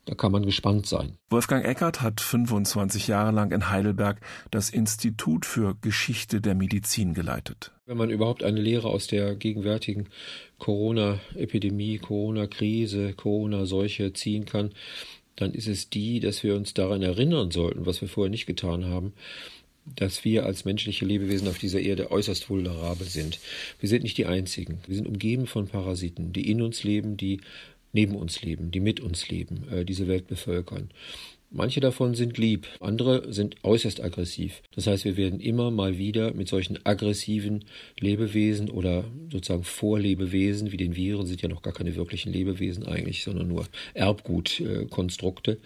Da 0.08 0.16
kann 0.16 0.32
man 0.32 0.46
gespannt 0.46 0.88
sein. 0.88 1.18
Wolfgang 1.30 1.66
Eckert 1.66 2.02
hat 2.02 2.22
25 2.22 3.10
Jahre 3.10 3.32
lang 3.32 3.52
in 3.52 3.70
Heidelberg 3.70 4.22
das 4.52 4.70
Institut 4.70 5.46
für 5.46 5.76
Geschichte 5.82 6.40
der 6.40 6.56
Medizin 6.56 7.14
geleitet. 7.14 7.74
Wenn 7.86 7.98
man 7.98 8.10
überhaupt 8.10 8.42
eine 8.42 8.62
Lehre 8.62 8.88
aus 8.88 9.08
der 9.08 9.36
gegenwärtigen 9.36 10.08
Corona-Epidemie, 10.60 11.98
Corona-Krise, 11.98 13.14
Corona-Seuche 13.16 14.14
ziehen 14.14 14.46
kann, 14.46 14.72
dann 15.36 15.54
ist 15.54 15.68
es 15.68 15.90
die, 15.90 16.22
dass 16.22 16.42
wir 16.42 16.56
uns 16.56 16.74
daran 16.74 17.02
erinnern 17.02 17.52
sollten, 17.52 17.86
was 17.86 18.00
wir 18.00 18.08
vorher 18.08 18.32
nicht 18.32 18.46
getan 18.46 18.86
haben, 18.86 19.12
dass 19.96 20.24
wir 20.24 20.46
als 20.46 20.64
menschliche 20.64 21.04
Lebewesen 21.06 21.50
auf 21.50 21.60
dieser 21.60 21.82
Erde 21.82 22.12
äußerst 22.12 22.50
vulnerabel 22.50 23.08
sind. 23.08 23.40
Wir 23.82 23.90
sind 23.90 24.04
nicht 24.04 24.18
die 24.18 24.26
Einzigen. 24.26 24.80
Wir 24.88 24.96
sind 24.96 25.08
umgeben 25.08 25.48
von 25.48 25.68
Parasiten, 25.68 26.32
die 26.32 26.50
in 26.50 26.62
uns 26.62 26.86
leben, 26.86 27.18
die 27.18 27.42
neben 27.98 28.16
uns 28.16 28.44
leben, 28.44 28.70
die 28.70 28.80
mit 28.80 29.00
uns 29.00 29.28
leben, 29.28 29.68
äh, 29.72 29.84
diese 29.84 30.08
Welt 30.08 30.28
bevölkern. 30.28 30.92
Manche 31.50 31.80
davon 31.80 32.14
sind 32.14 32.38
lieb, 32.38 32.68
andere 32.82 33.32
sind 33.32 33.64
äußerst 33.64 34.04
aggressiv. 34.04 34.62
Das 34.76 34.86
heißt, 34.86 35.06
wir 35.06 35.16
werden 35.16 35.40
immer 35.40 35.72
mal 35.72 35.98
wieder 35.98 36.34
mit 36.34 36.50
solchen 36.50 36.78
aggressiven 36.86 37.64
Lebewesen 37.98 38.70
oder 38.70 39.06
sozusagen 39.32 39.64
Vorlebewesen, 39.64 40.74
wie 40.74 40.78
den 40.78 40.98
Viren, 40.98 41.26
sind 41.26 41.42
ja 41.42 41.48
noch 41.48 41.62
gar 41.62 41.72
keine 41.72 41.96
wirklichen 41.96 42.34
Lebewesen 42.34 42.86
eigentlich, 42.86 43.24
sondern 43.24 43.48
nur 43.48 43.66
Erbgutkonstrukte, 43.94 45.58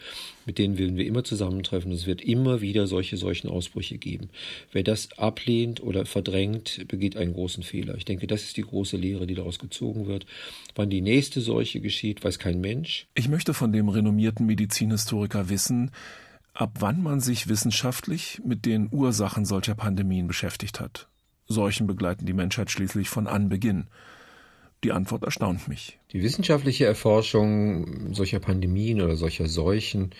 mit 0.45 0.59
denen 0.59 0.77
werden 0.77 0.97
wir 0.97 1.05
immer 1.07 1.23
zusammentreffen. 1.23 1.91
Es 1.91 2.05
wird 2.05 2.21
immer 2.21 2.61
wieder 2.61 2.85
solche 2.85 3.17
solchen 3.17 3.47
Ausbrüche 3.47 3.97
geben. 3.97 4.29
Wer 4.71 4.83
das 4.83 5.17
ablehnt 5.17 5.81
oder 5.81 6.05
verdrängt, 6.05 6.87
begeht 6.89 7.17
einen 7.17 7.33
großen 7.33 7.63
Fehler. 7.63 7.95
Ich 7.95 8.05
denke, 8.05 8.27
das 8.27 8.43
ist 8.43 8.57
die 8.57 8.61
große 8.61 8.97
Lehre, 8.97 9.25
die 9.25 9.35
daraus 9.35 9.57
gezogen 9.57 10.05
wird. 10.05 10.27
Wann 10.75 10.91
die 10.91 11.01
nächste 11.01 11.41
Seuche 11.41 11.79
geschieht, 11.79 12.23
weiß 12.23 12.37
kein 12.37 12.61
Mensch. 12.61 13.07
Ich 13.15 13.29
möchte 13.29 13.55
von 13.55 13.73
dem 13.73 13.89
renommierten 13.89 14.45
Medizinhistoriker 14.45 15.49
wissen, 15.49 15.70
wissen, 15.71 15.91
ab 16.53 16.77
wann 16.79 17.01
man 17.01 17.21
sich 17.21 17.47
wissenschaftlich 17.47 18.41
mit 18.45 18.65
den 18.65 18.89
Ursachen 18.91 19.45
solcher 19.45 19.75
Pandemien 19.75 20.27
beschäftigt 20.27 20.79
hat. 20.79 21.07
Seuchen 21.47 21.87
begleiten 21.87 22.25
die 22.25 22.33
Menschheit 22.33 22.71
schließlich 22.71 23.09
von 23.09 23.27
Anbeginn. 23.27 23.87
Die 24.83 24.91
Antwort 24.91 25.23
erstaunt 25.23 25.67
mich. 25.67 25.99
Die 26.11 26.21
wissenschaftliche 26.21 26.85
Erforschung 26.85 28.13
solcher 28.13 28.39
Pandemien 28.39 29.01
oder 29.01 29.15
solcher 29.15 29.47
Seuchen 29.47 30.11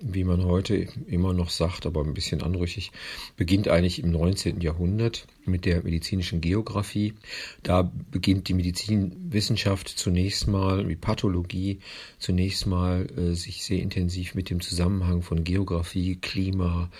wie 0.00 0.24
man 0.24 0.44
heute 0.44 0.86
immer 1.06 1.32
noch 1.32 1.50
sagt, 1.50 1.86
aber 1.86 2.02
ein 2.02 2.14
bisschen 2.14 2.42
anrüchig, 2.42 2.92
beginnt 3.36 3.68
eigentlich 3.68 4.02
im 4.02 4.10
19. 4.10 4.60
Jahrhundert 4.60 5.26
mit 5.44 5.64
der 5.64 5.82
medizinischen 5.82 6.40
Geographie. 6.40 7.14
Da 7.62 7.90
beginnt 8.10 8.48
die 8.48 8.54
Medizinwissenschaft 8.54 9.88
zunächst 9.88 10.46
mal, 10.46 10.88
wie 10.88 10.96
Pathologie, 10.96 11.80
zunächst 12.18 12.66
mal 12.66 13.06
äh, 13.16 13.34
sich 13.34 13.64
sehr 13.64 13.80
intensiv 13.80 14.34
mit 14.34 14.50
dem 14.50 14.60
Zusammenhang 14.60 15.22
von 15.22 15.44
Geografie, 15.44 16.16
Klima, 16.16 16.90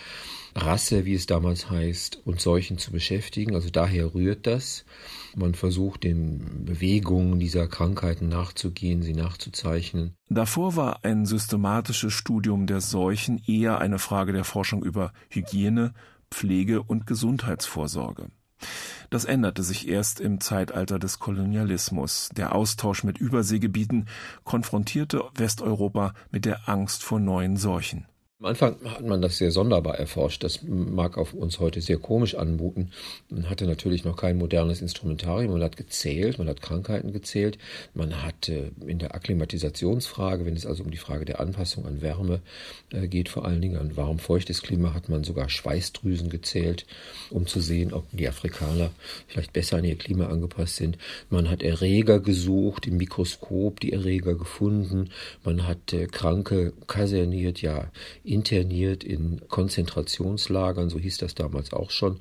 Rasse, 0.55 1.05
wie 1.05 1.15
es 1.15 1.27
damals 1.27 1.71
heißt, 1.71 2.23
und 2.25 2.41
Seuchen 2.41 2.79
zu 2.79 2.93
beschäftigen. 2.93 3.55
Also 3.55 3.71
daher 3.71 4.15
rührt 4.15 4.47
das. 4.47 4.85
Man 5.37 5.55
versucht 5.55 6.05
den 6.05 6.65
Bewegungen 6.65 7.39
dieser 7.39 7.69
Krankheiten 7.69 8.29
nachzugehen, 8.29 9.03
sie 9.03 9.15
nachzuzeichnen. 9.15 10.15
Davor 10.29 10.77
war 10.77 11.05
ein 11.05 11.27
systematisches 11.27 12.13
Studium 12.13 12.67
der 12.67 12.81
Seuchen 12.81 13.41
eher 13.47 13.81
eine 13.81 13.99
Frage 13.99 14.33
der 14.33 14.45
Forschung 14.45 14.83
über 14.83 15.13
Hygiene, 15.29 15.95
Pflege 16.31 16.83
und 16.83 17.07
Gesundheitsvorsorge. 17.07 18.29
Das 19.09 19.25
änderte 19.25 19.63
sich 19.63 19.89
erst 19.89 20.21
im 20.21 20.41
Zeitalter 20.41 20.99
des 20.99 21.19
Kolonialismus. 21.19 22.29
Der 22.37 22.55
Austausch 22.55 23.05
mit 23.05 23.19
Überseegebieten 23.19 24.07
konfrontierte 24.45 25.23
Westeuropa 25.35 26.15
mit 26.31 26.45
der 26.45 26.69
Angst 26.69 27.03
vor 27.03 27.19
neuen 27.19 27.57
Seuchen. 27.57 28.07
Am 28.43 28.47
Anfang 28.47 28.77
hat 28.87 29.05
man 29.05 29.21
das 29.21 29.37
sehr 29.37 29.51
sonderbar 29.51 29.99
erforscht. 29.99 30.43
Das 30.43 30.63
mag 30.63 31.19
auf 31.19 31.35
uns 31.35 31.61
heute 31.61 31.83
sehr 31.83 31.99
komisch 31.99 32.37
anmuten. 32.37 32.91
Man 33.29 33.51
hatte 33.51 33.67
natürlich 33.67 34.03
noch 34.05 34.17
kein 34.17 34.39
modernes 34.39 34.81
Instrumentarium. 34.81 35.53
Man 35.53 35.63
hat 35.63 35.77
gezählt, 35.77 36.39
man 36.39 36.49
hat 36.49 36.63
Krankheiten 36.63 37.13
gezählt. 37.13 37.59
Man 37.93 38.23
hat 38.23 38.49
in 38.49 38.99
der 38.99 39.15
Akklimatisationsfrage, 39.15 40.47
wenn 40.47 40.57
es 40.57 40.65
also 40.65 40.85
um 40.85 40.91
die 40.91 40.97
Frage 40.97 41.27
der 41.27 41.39
Anpassung 41.39 41.85
an 41.85 42.01
Wärme 42.01 42.41
äh, 42.95 43.09
geht, 43.09 43.29
vor 43.29 43.45
allen 43.45 43.61
Dingen 43.61 43.77
an 43.77 43.99
warm-feuchtes 43.99 44.63
Klima, 44.63 44.95
hat 44.95 45.11
man 45.11 45.23
sogar 45.23 45.51
Schweißdrüsen 45.51 46.31
gezählt, 46.31 46.87
um 47.29 47.47
zu 47.47 47.61
sehen, 47.61 47.93
ob 47.93 48.07
die 48.11 48.27
Afrikaner 48.27 48.91
vielleicht 49.29 49.53
besser 49.53 49.77
an 49.77 49.85
ihr 49.85 49.99
Klima 49.99 50.29
angepasst 50.29 50.77
sind. 50.77 50.97
Man 51.29 51.51
hat 51.51 51.63
Erreger 51.63 52.21
gesucht, 52.21 52.87
im 52.87 52.97
Mikroskop 52.97 53.81
die 53.81 53.93
Erreger 53.93 54.35
gefunden. 54.35 55.11
Man 55.45 55.67
hat 55.67 55.93
äh, 55.93 56.07
Kranke 56.07 56.73
kaserniert, 56.87 57.61
ja, 57.61 57.91
interniert 58.31 59.03
in 59.05 59.41
Konzentrationslagern, 59.49 60.89
so 60.89 60.99
hieß 60.99 61.19
das 61.19 61.35
damals 61.35 61.73
auch 61.73 61.91
schon, 61.91 62.21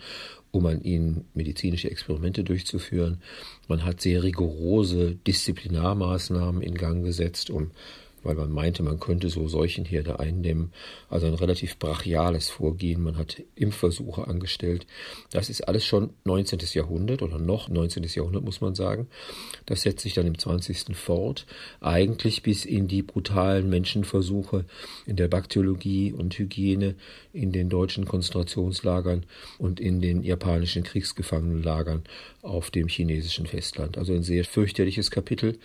um 0.52 0.66
an 0.66 0.82
ihnen 0.82 1.26
medizinische 1.34 1.92
Experimente 1.92 2.44
durchzuführen. 2.44 3.22
Man 3.68 3.86
hat 3.86 4.02
sehr 4.02 4.24
rigorose 4.24 5.16
Disziplinarmaßnahmen 5.28 6.62
in 6.62 6.76
Gang 6.76 7.04
gesetzt, 7.04 7.50
um 7.50 7.72
weil 8.24 8.36
man 8.36 8.52
meinte, 8.52 8.84
man 8.84 9.00
könnte 9.00 9.30
so 9.30 9.48
Seuchenherde 9.48 10.20
eindämmen. 10.20 10.72
Also 11.10 11.28
ein 11.28 11.34
relativ 11.34 11.78
brachiales 11.78 12.50
Vorgehen. 12.50 13.02
Man 13.04 13.18
hat 13.18 13.42
Impfversuche 13.56 14.28
angestellt. 14.28 14.86
Das 15.32 15.50
ist 15.50 15.68
alles 15.68 15.86
schon 15.86 16.12
19. 16.26 16.60
Jahrhundert 16.74 17.22
oder 17.22 17.40
noch 17.40 17.70
19. 17.70 18.04
Jahrhundert, 18.04 18.44
muss 18.44 18.62
man 18.62 18.76
sagen. 18.76 19.08
Das 19.66 19.82
setzt 19.82 20.02
sich 20.02 20.14
dann 20.14 20.28
im 20.28 20.38
20. 20.38 20.96
fort. 20.96 21.46
Eigentlich 21.82 22.44
bis 22.44 22.66
in 22.66 22.88
die 22.88 23.02
brutalen 23.02 23.70
Menschenversuche 23.70 24.66
in 25.06 25.16
der 25.16 25.28
Bakteriologie 25.28 26.14
und 26.14 26.38
Hygiene 26.38 26.96
in 27.34 27.52
den 27.52 27.70
deutschen 27.70 28.06
Konzentrationslagern 28.06 29.26
und 29.58 29.80
in 29.80 30.02
den 30.02 30.24
japanischen 30.24 30.84
Kriegsgefangenenlagern 30.84 32.04
auf 32.42 32.72
dem 32.72 32.88
chinesischen 32.88 33.46
Festland. 33.46 33.98
Also 33.98 34.14
ein 34.14 34.24
sehr 34.24 34.46
fürchterliches 34.46 35.12
Kapitel 35.12 35.58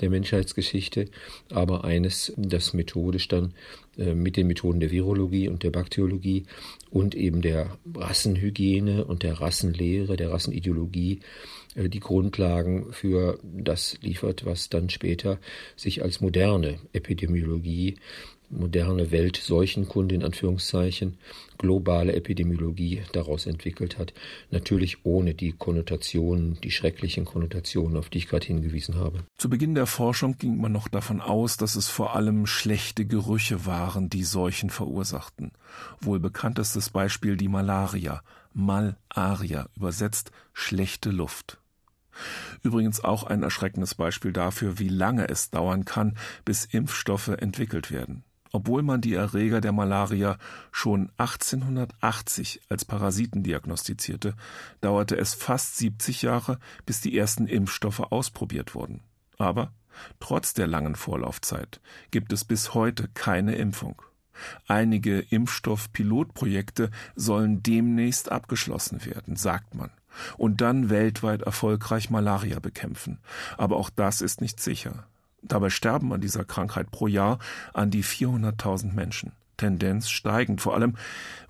der 0.00 0.10
Menschheitsgeschichte, 0.10 1.08
aber 1.50 1.84
eines, 2.02 2.32
das 2.36 2.74
methodisch 2.74 3.28
dann 3.28 3.54
äh, 3.96 4.14
mit 4.14 4.36
den 4.36 4.48
Methoden 4.48 4.80
der 4.80 4.90
Virologie 4.90 5.48
und 5.48 5.62
der 5.62 5.70
Bakteriologie 5.70 6.44
und 6.90 7.14
eben 7.14 7.42
der 7.42 7.78
Rassenhygiene 7.94 9.04
und 9.04 9.22
der 9.22 9.40
Rassenlehre, 9.40 10.16
der 10.16 10.30
Rassenideologie 10.30 11.20
äh, 11.76 11.88
die 11.88 12.00
Grundlagen 12.00 12.92
für 12.92 13.38
das 13.42 13.96
liefert, 14.02 14.44
was 14.44 14.68
dann 14.68 14.90
später 14.90 15.38
sich 15.76 16.02
als 16.02 16.20
moderne 16.20 16.78
Epidemiologie 16.92 17.96
moderne 18.52 19.10
Weltseuchenkunde 19.10 20.14
in 20.14 20.22
Anführungszeichen, 20.22 21.18
globale 21.58 22.12
Epidemiologie 22.14 23.02
daraus 23.12 23.46
entwickelt 23.46 23.98
hat. 23.98 24.12
Natürlich 24.50 25.04
ohne 25.04 25.34
die 25.34 25.52
Konnotationen, 25.52 26.58
die 26.62 26.70
schrecklichen 26.70 27.24
Konnotationen, 27.24 27.96
auf 27.96 28.10
die 28.10 28.18
ich 28.18 28.28
gerade 28.28 28.46
hingewiesen 28.46 28.96
habe. 28.96 29.24
Zu 29.36 29.48
Beginn 29.48 29.74
der 29.74 29.86
Forschung 29.86 30.36
ging 30.38 30.60
man 30.60 30.72
noch 30.72 30.88
davon 30.88 31.20
aus, 31.20 31.56
dass 31.56 31.76
es 31.76 31.88
vor 31.88 32.14
allem 32.14 32.46
schlechte 32.46 33.06
Gerüche 33.06 33.66
waren, 33.66 34.10
die 34.10 34.24
Seuchen 34.24 34.70
verursachten. 34.70 35.52
Wohl 36.00 36.20
bekanntestes 36.20 36.90
Beispiel 36.90 37.36
die 37.36 37.48
Malaria, 37.48 38.22
Malaria, 38.52 39.68
übersetzt 39.76 40.30
schlechte 40.52 41.10
Luft. 41.10 41.58
Übrigens 42.62 43.02
auch 43.02 43.24
ein 43.24 43.42
erschreckendes 43.42 43.94
Beispiel 43.94 44.34
dafür, 44.34 44.78
wie 44.78 44.88
lange 44.88 45.28
es 45.28 45.50
dauern 45.50 45.86
kann, 45.86 46.18
bis 46.44 46.66
Impfstoffe 46.66 47.28
entwickelt 47.28 47.90
werden 47.90 48.22
obwohl 48.52 48.82
man 48.82 49.00
die 49.00 49.14
Erreger 49.14 49.60
der 49.60 49.72
Malaria 49.72 50.38
schon 50.70 51.10
1880 51.16 52.60
als 52.68 52.84
Parasiten 52.84 53.42
diagnostizierte, 53.42 54.34
dauerte 54.80 55.16
es 55.16 55.34
fast 55.34 55.78
70 55.78 56.22
Jahre, 56.22 56.58
bis 56.84 57.00
die 57.00 57.16
ersten 57.16 57.46
Impfstoffe 57.46 58.00
ausprobiert 58.00 58.74
wurden. 58.74 59.00
Aber 59.38 59.72
trotz 60.20 60.54
der 60.54 60.66
langen 60.66 60.94
Vorlaufzeit 60.94 61.80
gibt 62.10 62.32
es 62.32 62.44
bis 62.44 62.74
heute 62.74 63.08
keine 63.14 63.54
Impfung. 63.56 64.02
Einige 64.66 65.20
Impfstoffpilotprojekte 65.20 66.90
sollen 67.14 67.62
demnächst 67.62 68.30
abgeschlossen 68.30 69.04
werden, 69.04 69.36
sagt 69.36 69.74
man, 69.74 69.90
und 70.36 70.60
dann 70.60 70.90
weltweit 70.90 71.42
erfolgreich 71.42 72.10
Malaria 72.10 72.58
bekämpfen. 72.58 73.18
Aber 73.56 73.76
auch 73.76 73.90
das 73.90 74.20
ist 74.20 74.40
nicht 74.40 74.60
sicher. 74.60 75.06
Dabei 75.42 75.70
sterben 75.70 76.12
an 76.12 76.20
dieser 76.20 76.44
Krankheit 76.44 76.90
pro 76.90 77.06
Jahr 77.06 77.38
an 77.74 77.90
die 77.90 78.04
400.000 78.04 78.92
Menschen. 78.94 79.32
Tendenz 79.56 80.08
steigend, 80.08 80.60
vor 80.60 80.74
allem 80.74 80.96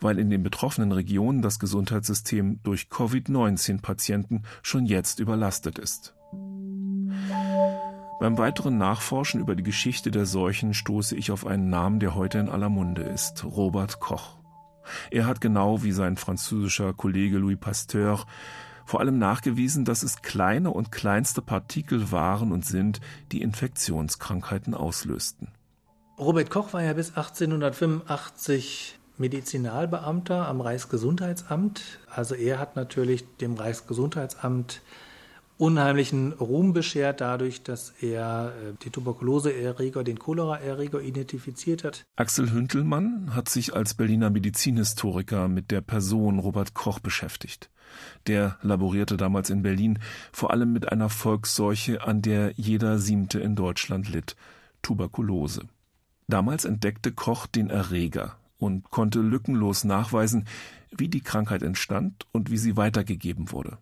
weil 0.00 0.18
in 0.18 0.28
den 0.28 0.42
betroffenen 0.42 0.92
Regionen 0.92 1.40
das 1.40 1.58
Gesundheitssystem 1.58 2.60
durch 2.62 2.90
Covid-19-Patienten 2.90 4.42
schon 4.62 4.86
jetzt 4.86 5.20
überlastet 5.20 5.78
ist. 5.78 6.14
Beim 8.20 8.38
weiteren 8.38 8.78
Nachforschen 8.78 9.40
über 9.40 9.56
die 9.56 9.62
Geschichte 9.62 10.10
der 10.10 10.26
Seuchen 10.26 10.74
stoße 10.74 11.16
ich 11.16 11.30
auf 11.30 11.46
einen 11.46 11.70
Namen, 11.70 12.00
der 12.00 12.14
heute 12.14 12.38
in 12.38 12.48
aller 12.48 12.68
Munde 12.68 13.02
ist, 13.02 13.44
Robert 13.44 13.98
Koch. 13.98 14.36
Er 15.10 15.26
hat 15.26 15.40
genau 15.40 15.82
wie 15.82 15.92
sein 15.92 16.16
französischer 16.16 16.92
Kollege 16.92 17.38
Louis 17.38 17.58
Pasteur 17.58 18.24
vor 18.92 19.00
allem 19.00 19.18
nachgewiesen, 19.18 19.86
dass 19.86 20.02
es 20.02 20.20
kleine 20.20 20.70
und 20.70 20.92
kleinste 20.92 21.40
Partikel 21.40 22.12
waren 22.12 22.52
und 22.52 22.66
sind, 22.66 23.00
die 23.32 23.40
Infektionskrankheiten 23.40 24.74
auslösten. 24.74 25.48
Robert 26.18 26.50
Koch 26.50 26.74
war 26.74 26.82
ja 26.82 26.92
bis 26.92 27.16
1885 27.16 28.98
Medizinalbeamter 29.16 30.46
am 30.46 30.60
Reichsgesundheitsamt. 30.60 32.00
Also 32.14 32.34
er 32.34 32.58
hat 32.58 32.76
natürlich 32.76 33.24
dem 33.38 33.54
Reichsgesundheitsamt 33.54 34.82
unheimlichen 35.62 36.32
Ruhm 36.32 36.72
beschert 36.72 37.20
dadurch, 37.20 37.62
dass 37.62 37.94
er 38.00 38.48
äh, 38.48 38.72
die 38.82 38.90
Tuberkuloseerreger, 38.90 40.02
den 40.02 40.18
Choleraerreger 40.18 41.00
identifiziert 41.00 41.84
hat. 41.84 42.04
Axel 42.16 42.50
Hüntelmann 42.50 43.36
hat 43.36 43.48
sich 43.48 43.72
als 43.72 43.94
Berliner 43.94 44.30
Medizinhistoriker 44.30 45.46
mit 45.46 45.70
der 45.70 45.80
Person 45.80 46.40
Robert 46.40 46.74
Koch 46.74 46.98
beschäftigt. 46.98 47.70
Der 48.26 48.58
laborierte 48.62 49.16
damals 49.16 49.50
in 49.50 49.62
Berlin 49.62 50.00
vor 50.32 50.50
allem 50.50 50.72
mit 50.72 50.90
einer 50.90 51.08
Volksseuche, 51.08 52.02
an 52.02 52.22
der 52.22 52.54
jeder 52.56 52.98
Siebte 52.98 53.38
in 53.38 53.54
Deutschland 53.54 54.08
litt, 54.08 54.34
Tuberkulose. 54.82 55.68
Damals 56.26 56.64
entdeckte 56.64 57.12
Koch 57.12 57.46
den 57.46 57.70
Erreger 57.70 58.36
und 58.58 58.90
konnte 58.90 59.20
lückenlos 59.20 59.84
nachweisen, 59.84 60.46
wie 60.90 61.08
die 61.08 61.20
Krankheit 61.20 61.62
entstand 61.62 62.26
und 62.32 62.50
wie 62.50 62.58
sie 62.58 62.76
weitergegeben 62.76 63.52
wurde. 63.52 63.78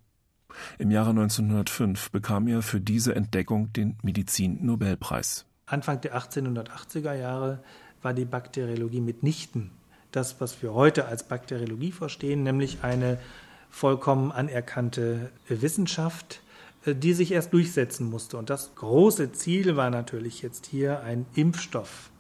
Im 0.79 0.91
Jahre 0.91 1.11
1905 1.11 2.11
bekam 2.11 2.47
er 2.49 2.63
für 2.63 2.81
diese 2.81 3.15
Entdeckung 3.15 3.73
den 3.73 3.97
Medizin-Nobelpreis. 4.03 5.47
Anfang 5.67 6.01
der 6.01 6.17
1880er 6.17 7.15
Jahre 7.15 7.63
war 8.03 8.15
die 8.15 8.25
Bakteriologie 8.25 9.01
mitnichten 9.01 9.71
das, 10.13 10.41
was 10.41 10.63
wir 10.63 10.75
heute 10.75 11.07
als 11.07 11.25
Bakteriologie 11.25 11.93
verstehen, 11.93 12.43
nämlich 12.43 12.79
eine 12.83 13.19
vollkommen 13.71 14.33
anerkannte 14.33 15.31
Wissenschaft, 15.49 16.41
äh, 16.85 16.95
die 16.95 17.13
sich 17.13 17.33
erst 17.33 17.53
durchsetzen 17.53 18.11
musste. 18.11 18.37
Und 18.37 18.51
das 18.51 18.75
große 18.75 19.33
Ziel 19.33 19.77
war 19.77 19.91
natürlich 19.91 20.43
jetzt 20.43 20.67
hier 20.67 21.03
ein 21.03 21.27
Impfstoff 21.35 22.11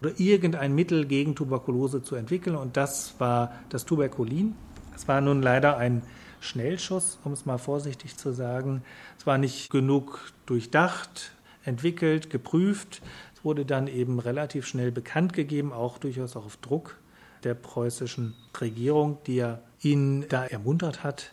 oder 0.00 0.18
irgendein 0.18 0.74
Mittel 0.74 1.06
gegen 1.06 1.34
Tuberkulose 1.34 2.02
zu 2.02 2.14
entwickeln. 2.14 2.56
Und 2.56 2.76
das 2.76 3.14
war 3.18 3.52
das 3.68 3.84
Tuberkulin. 3.84 4.54
Es 4.94 5.08
war 5.08 5.20
nun 5.20 5.42
leider 5.42 5.76
ein 5.76 6.02
Schnellschuss, 6.42 7.18
um 7.24 7.32
es 7.32 7.46
mal 7.46 7.58
vorsichtig 7.58 8.16
zu 8.16 8.32
sagen. 8.32 8.82
Es 9.18 9.26
war 9.26 9.38
nicht 9.38 9.70
genug 9.70 10.32
durchdacht, 10.46 11.32
entwickelt, 11.64 12.30
geprüft. 12.30 13.02
Es 13.34 13.44
wurde 13.44 13.64
dann 13.64 13.86
eben 13.86 14.18
relativ 14.18 14.66
schnell 14.66 14.90
bekannt 14.90 15.32
gegeben, 15.32 15.72
auch 15.72 15.98
durchaus 15.98 16.36
auch 16.36 16.44
auf 16.44 16.56
Druck 16.58 16.98
der 17.44 17.54
preußischen 17.54 18.34
Regierung, 18.60 19.18
die 19.26 19.36
ja 19.36 19.60
ihn 19.80 20.26
da 20.28 20.44
ermuntert 20.44 21.02
hat. 21.02 21.32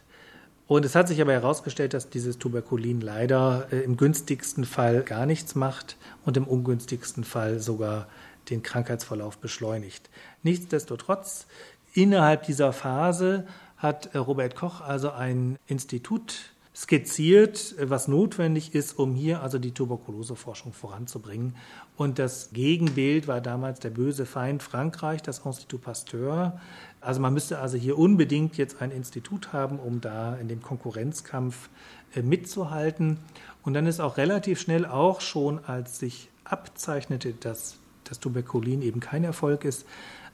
Und 0.68 0.86
es 0.86 0.94
hat 0.94 1.08
sich 1.08 1.20
aber 1.20 1.34
herausgestellt, 1.34 1.96
dass 1.96 2.10
dieses 2.10 2.38
Tuberkulin 2.38 3.02
leider 3.02 3.68
äh, 3.72 3.80
im 3.80 3.98
günstigsten 3.98 4.66
Fall 4.66 5.02
gar 5.02 5.26
nichts 5.26 5.56
macht 5.56 5.98
und 6.26 6.38
im 6.38 6.48
ungünstigsten 6.48 7.24
Fall 7.24 7.60
sogar 7.60 8.08
den 8.52 8.62
Krankheitsverlauf 8.62 9.40
beschleunigt. 9.40 10.10
Nichtsdestotrotz, 10.44 11.48
innerhalb 11.94 12.44
dieser 12.44 12.72
Phase 12.72 13.48
hat 13.80 14.14
äh, 14.14 14.20
Robert 14.20 14.56
Koch 14.56 14.82
also 14.82 15.10
ein 15.12 15.58
Institut 15.66 16.54
skizziert, 16.76 17.76
was 17.82 18.08
notwendig 18.08 18.74
ist, 18.74 18.98
um 18.98 19.14
hier 19.14 19.42
also 19.42 19.58
die 19.58 19.74
Tuberkuloseforschung 19.74 20.72
voranzubringen. 20.72 21.56
Und 21.98 22.20
das 22.20 22.52
Gegenbild 22.54 23.28
war 23.28 23.42
damals 23.42 23.80
der 23.80 23.90
böse 23.90 24.26
Feind 24.26 24.64
Frankreich, 24.64 25.22
das 25.22 25.40
Institut 25.40 25.82
Pasteur. 25.82 26.62
Also 27.02 27.20
man 27.20 27.34
müsste 27.34 27.60
also 27.60 27.78
hier 27.78 27.98
unbedingt 27.98 28.56
jetzt 28.58 28.82
ein 28.82 28.92
Institut 28.92 29.52
haben, 29.52 29.80
um 29.80 30.00
da 30.00 30.36
in 30.36 30.48
dem 30.48 30.62
Konkurrenzkampf 30.62 31.70
äh, 32.16 32.22
mitzuhalten. 32.22 33.18
Und 33.64 33.74
dann 33.74 33.86
ist 33.86 34.00
auch 34.00 34.18
relativ 34.18 34.62
schnell 34.62 34.86
auch 34.86 35.20
schon, 35.20 35.64
als 35.66 36.00
sich 36.00 36.30
abzeichnete, 36.46 37.34
dass 37.34 37.78
das 38.06 38.20
Tuberkulin 38.20 38.82
eben 38.82 39.00
kein 39.00 39.24
Erfolg 39.24 39.66
ist, 39.66 39.86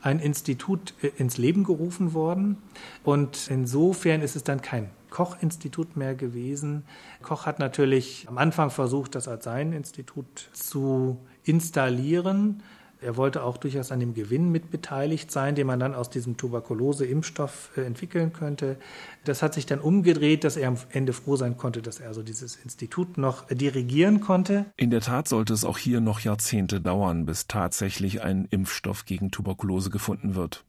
ein 0.05 0.19
Institut 0.19 0.93
äh, 1.01 1.07
ins 1.17 1.37
Leben 1.37 1.63
gerufen 1.63 2.13
worden. 2.13 2.57
Und 3.03 3.47
insofern 3.49 4.21
ist 4.21 4.35
es 4.35 4.43
dann 4.43 4.61
kein 4.61 4.89
Koch-Institut 5.09 5.95
mehr 5.95 6.13
gewesen. 6.13 6.83
Koch 7.21 7.45
hat 7.45 7.59
natürlich 7.59 8.27
am 8.27 8.37
Anfang 8.37 8.69
versucht, 8.69 9.15
das 9.15 9.27
als 9.27 9.45
sein 9.45 9.73
Institut 9.73 10.49
zu 10.53 11.17
installieren. 11.43 12.61
Er 13.05 13.17
wollte 13.17 13.43
auch 13.43 13.57
durchaus 13.57 13.91
an 13.91 13.99
dem 13.99 14.15
Gewinn 14.15 14.51
mitbeteiligt 14.51 15.31
sein, 15.31 15.53
den 15.53 15.67
man 15.67 15.79
dann 15.79 15.93
aus 15.93 16.09
diesem 16.09 16.37
Tuberkulose-Impfstoff 16.37 17.69
äh, 17.77 17.81
entwickeln 17.81 18.33
könnte. 18.33 18.77
Das 19.25 19.43
hat 19.43 19.53
sich 19.53 19.67
dann 19.67 19.79
umgedreht, 19.79 20.43
dass 20.43 20.57
er 20.57 20.69
am 20.69 20.77
Ende 20.89 21.13
froh 21.13 21.35
sein 21.35 21.55
konnte, 21.55 21.83
dass 21.83 21.99
er 21.99 22.07
also 22.07 22.23
dieses 22.23 22.55
Institut 22.55 23.19
noch 23.19 23.45
dirigieren 23.47 24.21
konnte. 24.21 24.65
In 24.75 24.89
der 24.89 25.01
Tat 25.01 25.27
sollte 25.27 25.53
es 25.53 25.63
auch 25.65 25.77
hier 25.77 26.01
noch 26.01 26.19
Jahrzehnte 26.19 26.81
dauern, 26.81 27.27
bis 27.27 27.45
tatsächlich 27.45 28.23
ein 28.23 28.47
Impfstoff 28.49 29.05
gegen 29.05 29.29
Tuberkulose 29.29 29.91
gefunden 29.91 30.33
wird. 30.33 30.65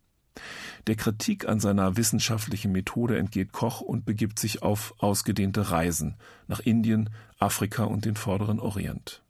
Der 0.88 0.96
Kritik 0.96 1.49
an 1.49 1.59
seiner 1.59 1.96
wissenschaftlichen 1.96 2.70
Methode 2.70 3.16
entgeht 3.16 3.53
Koch 3.53 3.81
und 3.81 4.05
begibt 4.05 4.38
sich 4.38 4.62
auf 4.62 4.92
ausgedehnte 4.99 5.70
Reisen 5.70 6.16
nach 6.49 6.61
Indien, 6.61 7.09
Afrika 7.38 7.85
und 7.85 8.05
den 8.05 8.14
vorderen 8.14 8.61
Orient. 8.61 9.22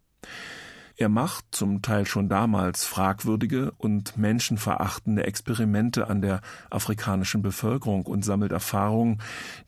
Er 0.99 1.11
macht 1.11 1.45
zum 1.51 1.83
Teil 1.83 2.07
schon 2.07 2.31
damals 2.31 2.87
fragwürdige 2.87 3.73
und 3.77 4.17
menschenverachtende 4.17 5.25
Experimente 5.25 6.09
an 6.09 6.23
der 6.23 6.41
afrikanischen 6.71 7.43
Bevölkerung 7.43 8.07
und 8.07 8.25
sammelt 8.25 8.51
Erfahrungen, 8.51 9.21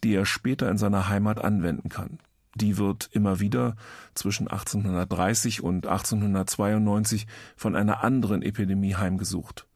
die 0.03 0.15
er 0.15 0.25
später 0.25 0.71
in 0.71 0.79
seiner 0.79 1.11
Heimat 1.11 1.39
anwenden 1.39 1.91
kann. 1.91 2.19
Die 2.55 2.79
wird 2.79 3.11
immer 3.13 3.41
wieder 3.41 3.77
zwischen 4.15 4.49
1830 4.49 5.63
und 5.63 5.87
1892 5.87 7.27
von 7.57 7.77
einer 7.77 8.03
anderen 8.03 8.41
Epidemie 8.41 8.95
heimgesucht, 8.95 9.67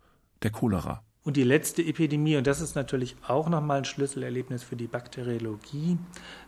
der 0.43 0.53
Cholera. 0.53 1.03
Und 1.23 1.37
die 1.37 1.45
letzte 1.45 1.85
Epidemie, 1.85 2.37
und 2.37 2.47
das 2.47 2.63
ist 2.63 2.75
natürlich 2.75 3.15
auch 3.29 3.51
nochmal 3.51 3.79
ein 3.79 3.85
Schlüsselerlebnis 3.85 4.63
für 4.63 4.75
die 4.75 4.89
Bakteriologie, 4.89 5.99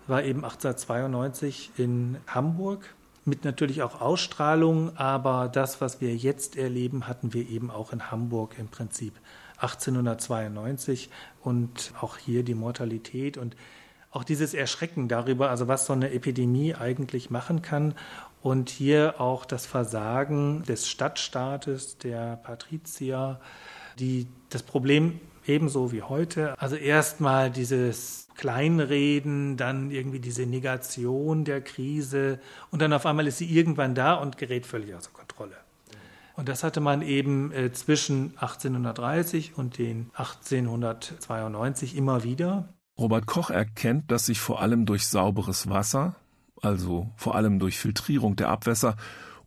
war 0.07 0.25
eben 0.25 0.45
1892 0.45 1.73
in 1.77 2.17
Hamburg 2.27 2.95
mit 3.27 3.45
natürlich 3.45 3.83
auch 3.83 4.01
Ausstrahlung, 4.01 4.97
aber 4.97 5.49
das, 5.49 5.81
was 5.81 6.01
wir 6.01 6.15
jetzt 6.15 6.57
erleben, 6.57 7.09
hatten 7.09 7.33
wir 7.33 7.49
eben 7.49 7.71
auch 7.71 7.93
in 7.93 8.11
Hamburg 8.11 8.57
im 8.59 8.69
Prinzip 8.69 9.15
1892 9.57 11.11
und 11.43 11.93
auch 12.01 12.19
hier 12.19 12.43
die 12.43 12.55
Mortalität 12.55 13.39
und 13.39 13.57
auch 14.11 14.25
dieses 14.25 14.55
Erschrecken 14.55 15.09
darüber, 15.09 15.51
also 15.51 15.67
was 15.67 15.87
so 15.87 15.93
eine 15.93 16.13
Epidemie 16.13 16.75
eigentlich 16.75 17.31
machen 17.31 17.63
kann. 17.63 17.95
Und 18.43 18.69
hier 18.69 19.21
auch 19.21 19.45
das 19.45 19.67
Versagen 19.67 20.63
des 20.65 20.87
Stadtstaates, 20.87 21.99
der 21.99 22.37
Patrizier, 22.37 23.41
die 23.99 24.29
das 24.51 24.63
Problem 24.63 25.19
ebenso 25.47 25.93
wie 25.93 26.03
heute, 26.03 26.59
also 26.61 26.77
erstmal 26.77 27.51
dieses 27.51 28.29
Kleinreden, 28.37 29.57
dann 29.57 29.91
irgendwie 29.91 30.21
diese 30.21 30.47
Negation 30.47 31.45
der 31.45 31.61
Krise 31.61 32.41
und 32.71 32.83
dann 32.83 32.93
auf 32.93 33.07
einmal 33.07 33.27
ist 33.27 33.39
sie 33.39 33.47
irgendwann 33.47 33.95
da 33.95 34.15
und 34.15 34.39
gerät 34.39 34.67
völlig 34.67 34.95
außer 34.95 35.11
Kontrolle. 35.13 35.57
Und 36.37 36.49
das 36.49 36.65
hatte 36.65 36.81
man 36.81 37.03
eben 37.03 37.53
äh, 37.53 37.73
zwischen 37.73 38.33
1830 38.39 39.57
und 39.57 39.79
den 39.79 40.11
1892 40.15 41.97
immer 41.97 42.25
wieder. 42.25 42.69
Robert 42.99 43.27
Koch 43.27 43.51
erkennt, 43.51 44.11
dass 44.11 44.27
sich 44.27 44.41
vor 44.41 44.61
allem 44.61 44.85
durch 44.87 45.07
sauberes 45.07 45.69
Wasser, 45.69 46.17
also 46.61 47.11
vor 47.17 47.37
allem 47.37 47.59
durch 47.59 47.79
Filtrierung 47.79 48.37
der 48.37 48.49
Abwässer 48.49 48.97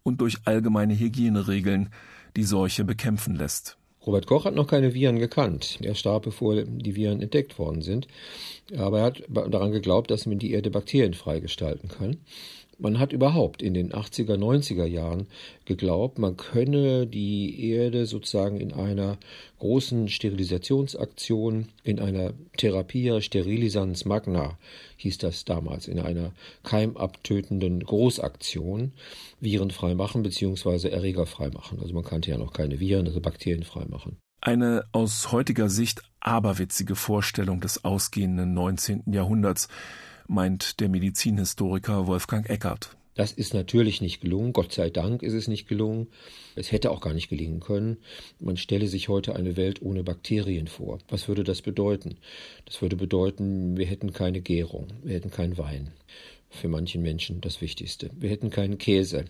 und 0.04 0.22
durch 0.22 0.40
allgemeine 0.46 0.98
Hygieneregeln 0.98 1.90
die 2.38 2.44
Seuche 2.44 2.86
bekämpfen 2.86 3.36
lässt. 3.36 3.78
Robert 4.08 4.26
Koch 4.26 4.46
hat 4.46 4.56
noch 4.56 4.68
keine 4.68 4.94
Viren 4.94 5.20
gekannt. 5.20 5.80
Er 5.82 5.94
starb, 5.94 6.24
bevor 6.24 6.64
die 6.64 6.96
Viren 6.96 7.22
entdeckt 7.22 7.60
worden 7.60 7.82
sind. 7.82 8.08
Aber 8.78 9.00
er 9.00 9.06
hat 9.06 9.24
daran 9.28 9.72
geglaubt, 9.72 10.10
dass 10.10 10.26
man 10.26 10.40
die 10.40 10.52
Erde 10.52 10.70
bakterienfrei 10.70 11.40
gestalten 11.42 11.90
kann. 11.90 12.18
Man 12.80 13.00
hat 13.00 13.12
überhaupt 13.12 13.64
in 13.64 13.74
den 13.74 13.92
80er, 13.92 14.36
90er 14.36 14.86
Jahren 14.86 15.28
geglaubt, 15.66 16.20
man 16.20 16.38
könne 16.38 17.08
die 17.08 17.72
Erde 17.72 18.06
sozusagen 18.06 18.60
in 18.60 18.72
einer 18.72 19.18
großen 19.58 20.10
Sterilisationsaktion, 20.10 21.70
in 21.84 22.00
einer 22.00 22.34
Therapia 22.56 23.22
Sterilisans 23.22 24.06
Magna, 24.06 24.60
hieß 24.98 25.18
das 25.18 25.44
damals, 25.44 25.88
in 25.88 26.00
einer 26.00 26.34
keimabtötenden 26.64 27.84
Großaktion, 27.84 28.92
virenfrei 29.40 29.96
machen 29.96 30.22
bzw. 30.22 30.90
erregerfrei 30.90 31.50
machen. 31.50 31.80
Also 31.82 31.96
man 31.96 32.04
kannte 32.04 32.30
ja 32.30 32.38
noch 32.38 32.54
keine 32.54 32.80
Viren, 32.80 33.08
also 33.08 33.22
bakterienfrei 33.22 33.86
machen. 33.86 34.18
Eine 34.40 34.84
aus 34.92 35.32
heutiger 35.32 35.68
Sicht 35.70 36.04
aberwitzige 36.20 36.96
Vorstellung 36.96 37.60
des 37.60 37.84
ausgehenden 37.84 38.54
19. 38.54 39.04
Jahrhunderts, 39.12 39.68
meint 40.28 40.80
der 40.80 40.90
Medizinhistoriker 40.90 42.08
Wolfgang 42.08 42.50
Eckert. 42.50 42.96
Das 43.16 43.32
ist 43.32 43.56
natürlich 43.56 44.00
nicht 44.00 44.22
gelungen. 44.22 44.54
Gott 44.54 44.74
sei 44.74 44.92
Dank 44.92 45.24
ist 45.24 45.34
es 45.34 45.48
nicht 45.48 45.68
gelungen. 45.68 46.08
Es 46.56 46.72
hätte 46.72 46.92
auch 46.92 47.02
gar 47.02 47.14
nicht 47.14 47.30
gelingen 47.30 47.62
können. 47.62 47.98
Man 48.40 48.58
stelle 48.58 48.88
sich 48.88 49.10
heute 49.10 49.36
eine 49.36 49.58
Welt 49.58 49.82
ohne 49.82 50.04
Bakterien 50.04 50.68
vor. 50.68 51.00
Was 51.10 51.28
würde 51.28 51.44
das 51.44 51.64
bedeuten? 51.64 52.18
Das 52.66 52.80
würde 52.84 52.96
bedeuten, 52.96 53.76
wir 53.76 53.88
hätten 53.88 54.14
keine 54.14 54.40
Gärung, 54.40 54.88
wir 55.04 55.16
hätten 55.16 55.32
keinen 55.32 55.58
Wein 55.58 55.92
für 56.50 56.68
manchen 56.68 57.02
Menschen 57.02 57.42
das 57.42 57.62
Wichtigste. 57.62 58.10
Wir 58.18 58.30
hätten 58.30 58.50
keinen 58.50 58.78
Käse, 58.78 59.26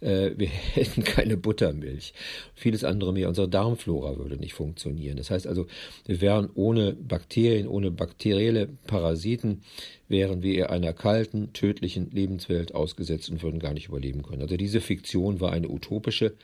äh, 0.00 0.32
wir 0.36 0.48
hätten 0.74 1.02
keine 1.02 1.36
Buttermilch, 1.36 2.12
vieles 2.54 2.84
andere 2.84 3.12
mehr. 3.12 3.28
Unsere 3.28 3.48
Darmflora 3.48 4.18
würde 4.18 4.36
nicht 4.36 4.54
funktionieren. 4.54 5.16
Das 5.16 5.30
heißt 5.30 5.46
also, 5.46 5.66
wir 6.06 6.20
wären 6.20 6.50
ohne 6.54 6.92
Bakterien, 6.92 7.66
ohne 7.66 7.90
bakterielle 7.90 8.68
Parasiten, 8.86 9.62
wären 10.08 10.42
wir 10.42 10.70
einer 10.70 10.92
kalten, 10.92 11.52
tödlichen 11.52 12.10
Lebenswelt 12.10 12.74
ausgesetzt 12.74 13.30
und 13.30 13.42
würden 13.42 13.60
gar 13.60 13.74
nicht 13.74 13.88
überleben 13.88 14.22
können. 14.22 14.42
Also 14.42 14.56
diese 14.56 14.80
Fiktion 14.80 15.40
war 15.40 15.52
eine 15.52 15.68
utopische, 15.68 16.34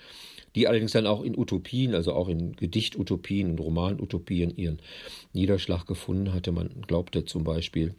die 0.55 0.69
allerdings 0.69 0.93
dann 0.93 1.07
auch 1.07 1.23
in 1.23 1.37
Utopien, 1.37 1.95
also 1.95 2.13
auch 2.13 2.29
in 2.29 2.55
Gedichtutopien 2.55 3.51
und 3.51 3.61
Romanutopien 3.61 4.57
ihren 4.57 4.79
Niederschlag 5.33 5.87
gefunden 5.87 6.33
hatte. 6.33 6.53
Man 6.53 6.71
glaubte 6.87 7.25
zum 7.25 7.45
Beispiel, 7.45 7.95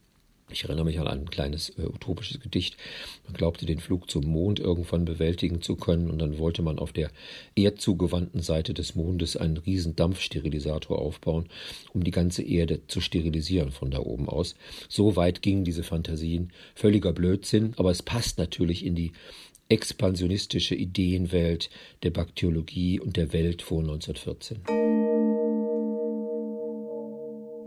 ich 0.50 0.64
erinnere 0.64 0.86
mich 0.86 1.00
an 1.00 1.08
ein 1.08 1.30
kleines 1.30 1.70
äh, 1.78 1.84
utopisches 1.84 2.40
Gedicht. 2.40 2.78
Man 3.26 3.34
glaubte, 3.34 3.66
den 3.66 3.80
Flug 3.80 4.10
zum 4.10 4.26
Mond 4.26 4.60
irgendwann 4.60 5.06
bewältigen 5.06 5.62
zu 5.62 5.76
können 5.76 6.10
und 6.10 6.20
dann 6.20 6.38
wollte 6.38 6.62
man 6.62 6.78
auf 6.78 6.94
der 6.94 7.10
erdzugewandten 7.56 8.42
Seite 8.42 8.74
des 8.74 8.96
Mondes 8.96 9.38
einen 9.38 9.58
riesen 9.58 9.96
Dampfsterilisator 9.96 11.00
aufbauen, 11.00 11.48
um 11.94 12.04
die 12.04 12.12
ganze 12.12 12.44
Erde 12.44 12.86
zu 12.88 13.02
sterilisieren 13.02 13.72
von 13.72 13.90
da 13.90 14.00
oben 14.00 14.30
aus. 14.30 14.56
So 14.88 15.16
weit 15.16 15.42
gingen 15.42 15.64
diese 15.64 15.84
Fantasien. 15.84 16.52
Völliger 16.76 17.14
Blödsinn, 17.14 17.74
aber 17.78 17.92
es 17.92 18.04
passt 18.04 18.38
natürlich 18.38 18.86
in 18.86 18.96
die 18.96 19.14
expansionistische 19.68 20.76
Ideenwelt 20.76 21.72
der 22.04 22.12
Bakteriologie 22.12 23.00
und 23.00 23.18
der 23.18 23.34
Welt 23.34 23.64
vor 23.64 23.80
1914 23.80 24.75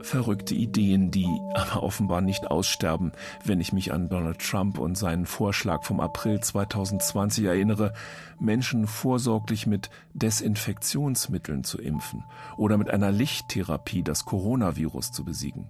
verrückte 0.09 0.55
Ideen, 0.55 1.11
die 1.11 1.29
aber 1.55 1.83
offenbar 1.83 2.21
nicht 2.21 2.51
aussterben, 2.51 3.13
wenn 3.45 3.61
ich 3.61 3.73
mich 3.73 3.93
an 3.93 4.09
Donald 4.09 4.39
Trump 4.41 4.79
und 4.79 4.97
seinen 4.97 5.27
Vorschlag 5.27 5.85
vom 5.85 6.01
April 6.01 6.41
2020 6.41 7.45
erinnere, 7.45 7.93
Menschen 8.41 8.87
vorsorglich 8.87 9.67
mit 9.67 9.91
Desinfektionsmitteln 10.15 11.63
zu 11.63 11.79
impfen 11.79 12.25
oder 12.57 12.79
mit 12.79 12.91
einer 12.91 13.13
Lichttherapie 13.13 14.03
das 14.03 14.25
Coronavirus 14.25 15.13
zu 15.13 15.25
besiegen. 15.25 15.69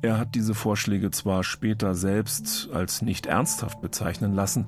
Er 0.00 0.18
hat 0.18 0.34
diese 0.34 0.54
Vorschläge 0.54 1.10
zwar 1.10 1.44
später 1.44 1.94
selbst 1.94 2.70
als 2.72 3.02
nicht 3.02 3.26
ernsthaft 3.26 3.80
bezeichnen 3.80 4.34
lassen, 4.34 4.66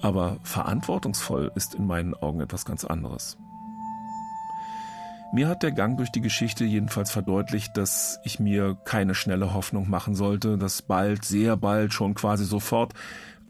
aber 0.00 0.38
verantwortungsvoll 0.42 1.52
ist 1.54 1.74
in 1.74 1.86
meinen 1.86 2.14
Augen 2.14 2.40
etwas 2.40 2.64
ganz 2.64 2.84
anderes. 2.84 3.38
Mir 5.34 5.48
hat 5.48 5.62
der 5.62 5.72
Gang 5.72 5.96
durch 5.96 6.12
die 6.12 6.20
Geschichte 6.20 6.66
jedenfalls 6.66 7.10
verdeutlicht, 7.10 7.74
dass 7.78 8.20
ich 8.22 8.38
mir 8.38 8.76
keine 8.84 9.14
schnelle 9.14 9.54
Hoffnung 9.54 9.88
machen 9.88 10.14
sollte, 10.14 10.58
dass 10.58 10.82
bald, 10.82 11.24
sehr 11.24 11.56
bald, 11.56 11.94
schon 11.94 12.12
quasi 12.12 12.44
sofort 12.44 12.92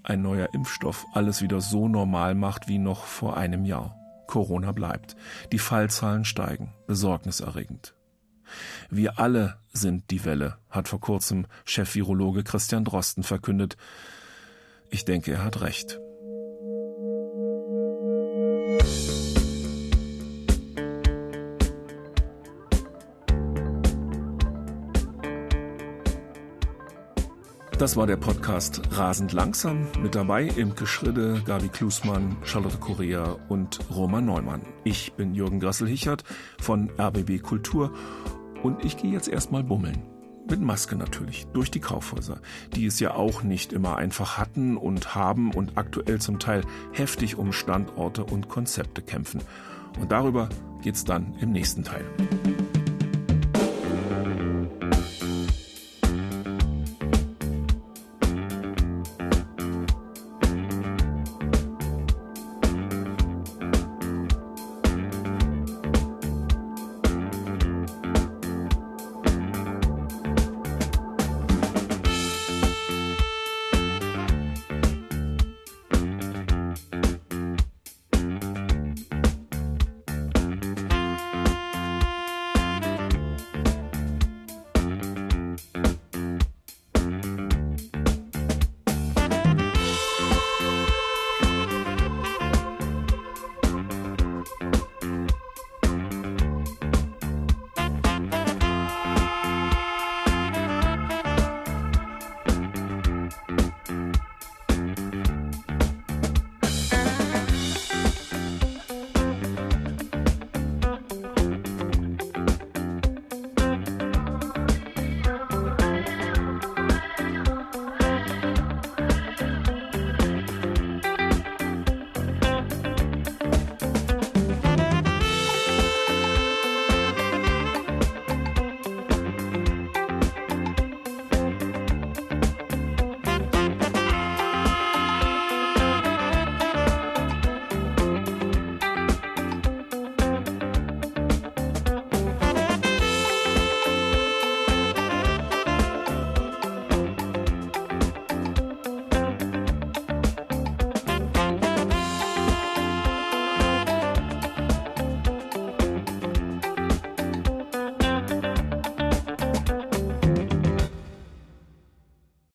ein 0.05 0.23
neuer 0.23 0.55
Impfstoff 0.55 1.05
alles 1.13 1.43
wieder 1.43 1.61
so 1.61 1.89
normal 1.89 2.37
macht 2.37 2.69
wie 2.69 2.79
noch 2.79 3.05
vor 3.05 3.37
einem 3.37 3.65
Jahr. 3.65 3.97
Corona 4.29 4.71
bleibt. 4.71 5.17
Die 5.51 5.59
Fallzahlen 5.59 6.25
steigen. 6.25 6.73
Besorgniserregend. 6.87 7.95
Wir 8.89 9.19
alle 9.19 9.57
sind 9.73 10.11
die 10.13 10.25
Welle, 10.25 10.59
hat 10.71 10.87
vor 10.87 11.01
kurzem 11.01 11.47
Chef-Virologe 11.65 12.45
Christian 12.45 12.85
Drosten 12.85 13.25
verkündet. 13.25 13.77
Ich 14.89 15.05
denke, 15.05 15.33
er 15.33 15.45
hat 15.45 15.63
recht. 15.63 15.99
Das 27.83 27.97
war 27.97 28.07
der 28.07 28.17
Podcast 28.17 28.81
Rasend 28.93 29.33
langsam. 29.33 29.89
Mit 30.01 30.15
dabei 30.15 30.45
Imke 30.45 30.87
Schridde, 30.87 31.43
Gabi 31.45 31.67
Klusmann, 31.67 32.37
Charlotte 32.45 32.79
Korea 32.79 33.37
und 33.49 33.81
Roman 33.93 34.25
Neumann. 34.25 34.63
Ich 34.85 35.15
bin 35.15 35.35
Jürgen 35.35 35.59
Grassel-Hichert 35.59 36.23
von 36.61 36.93
RBB 36.97 37.43
Kultur 37.43 37.93
und 38.63 38.85
ich 38.85 38.99
gehe 38.99 39.11
jetzt 39.11 39.27
erstmal 39.27 39.65
bummeln. 39.65 40.01
Mit 40.49 40.61
Maske 40.61 40.95
natürlich, 40.95 41.49
durch 41.55 41.73
die 41.73 41.81
Kaufhäuser, 41.81 42.41
die 42.73 42.87
es 42.87 43.01
ja 43.01 43.15
auch 43.15 43.43
nicht 43.43 43.73
immer 43.73 43.97
einfach 43.97 44.39
hatten 44.39 44.77
und 44.77 45.17
haben 45.17 45.51
und 45.51 45.77
aktuell 45.77 46.21
zum 46.21 46.39
Teil 46.39 46.63
heftig 46.93 47.37
um 47.37 47.53
Standorte 47.53 48.23
und 48.23 48.49
Konzepte 48.49 49.03
kämpfen. 49.03 49.41
Und 50.01 50.13
darüber 50.13 50.51
geht's 50.83 51.03
dann 51.03 51.35
im 51.41 51.51
nächsten 51.51 51.83
Teil. 51.83 52.05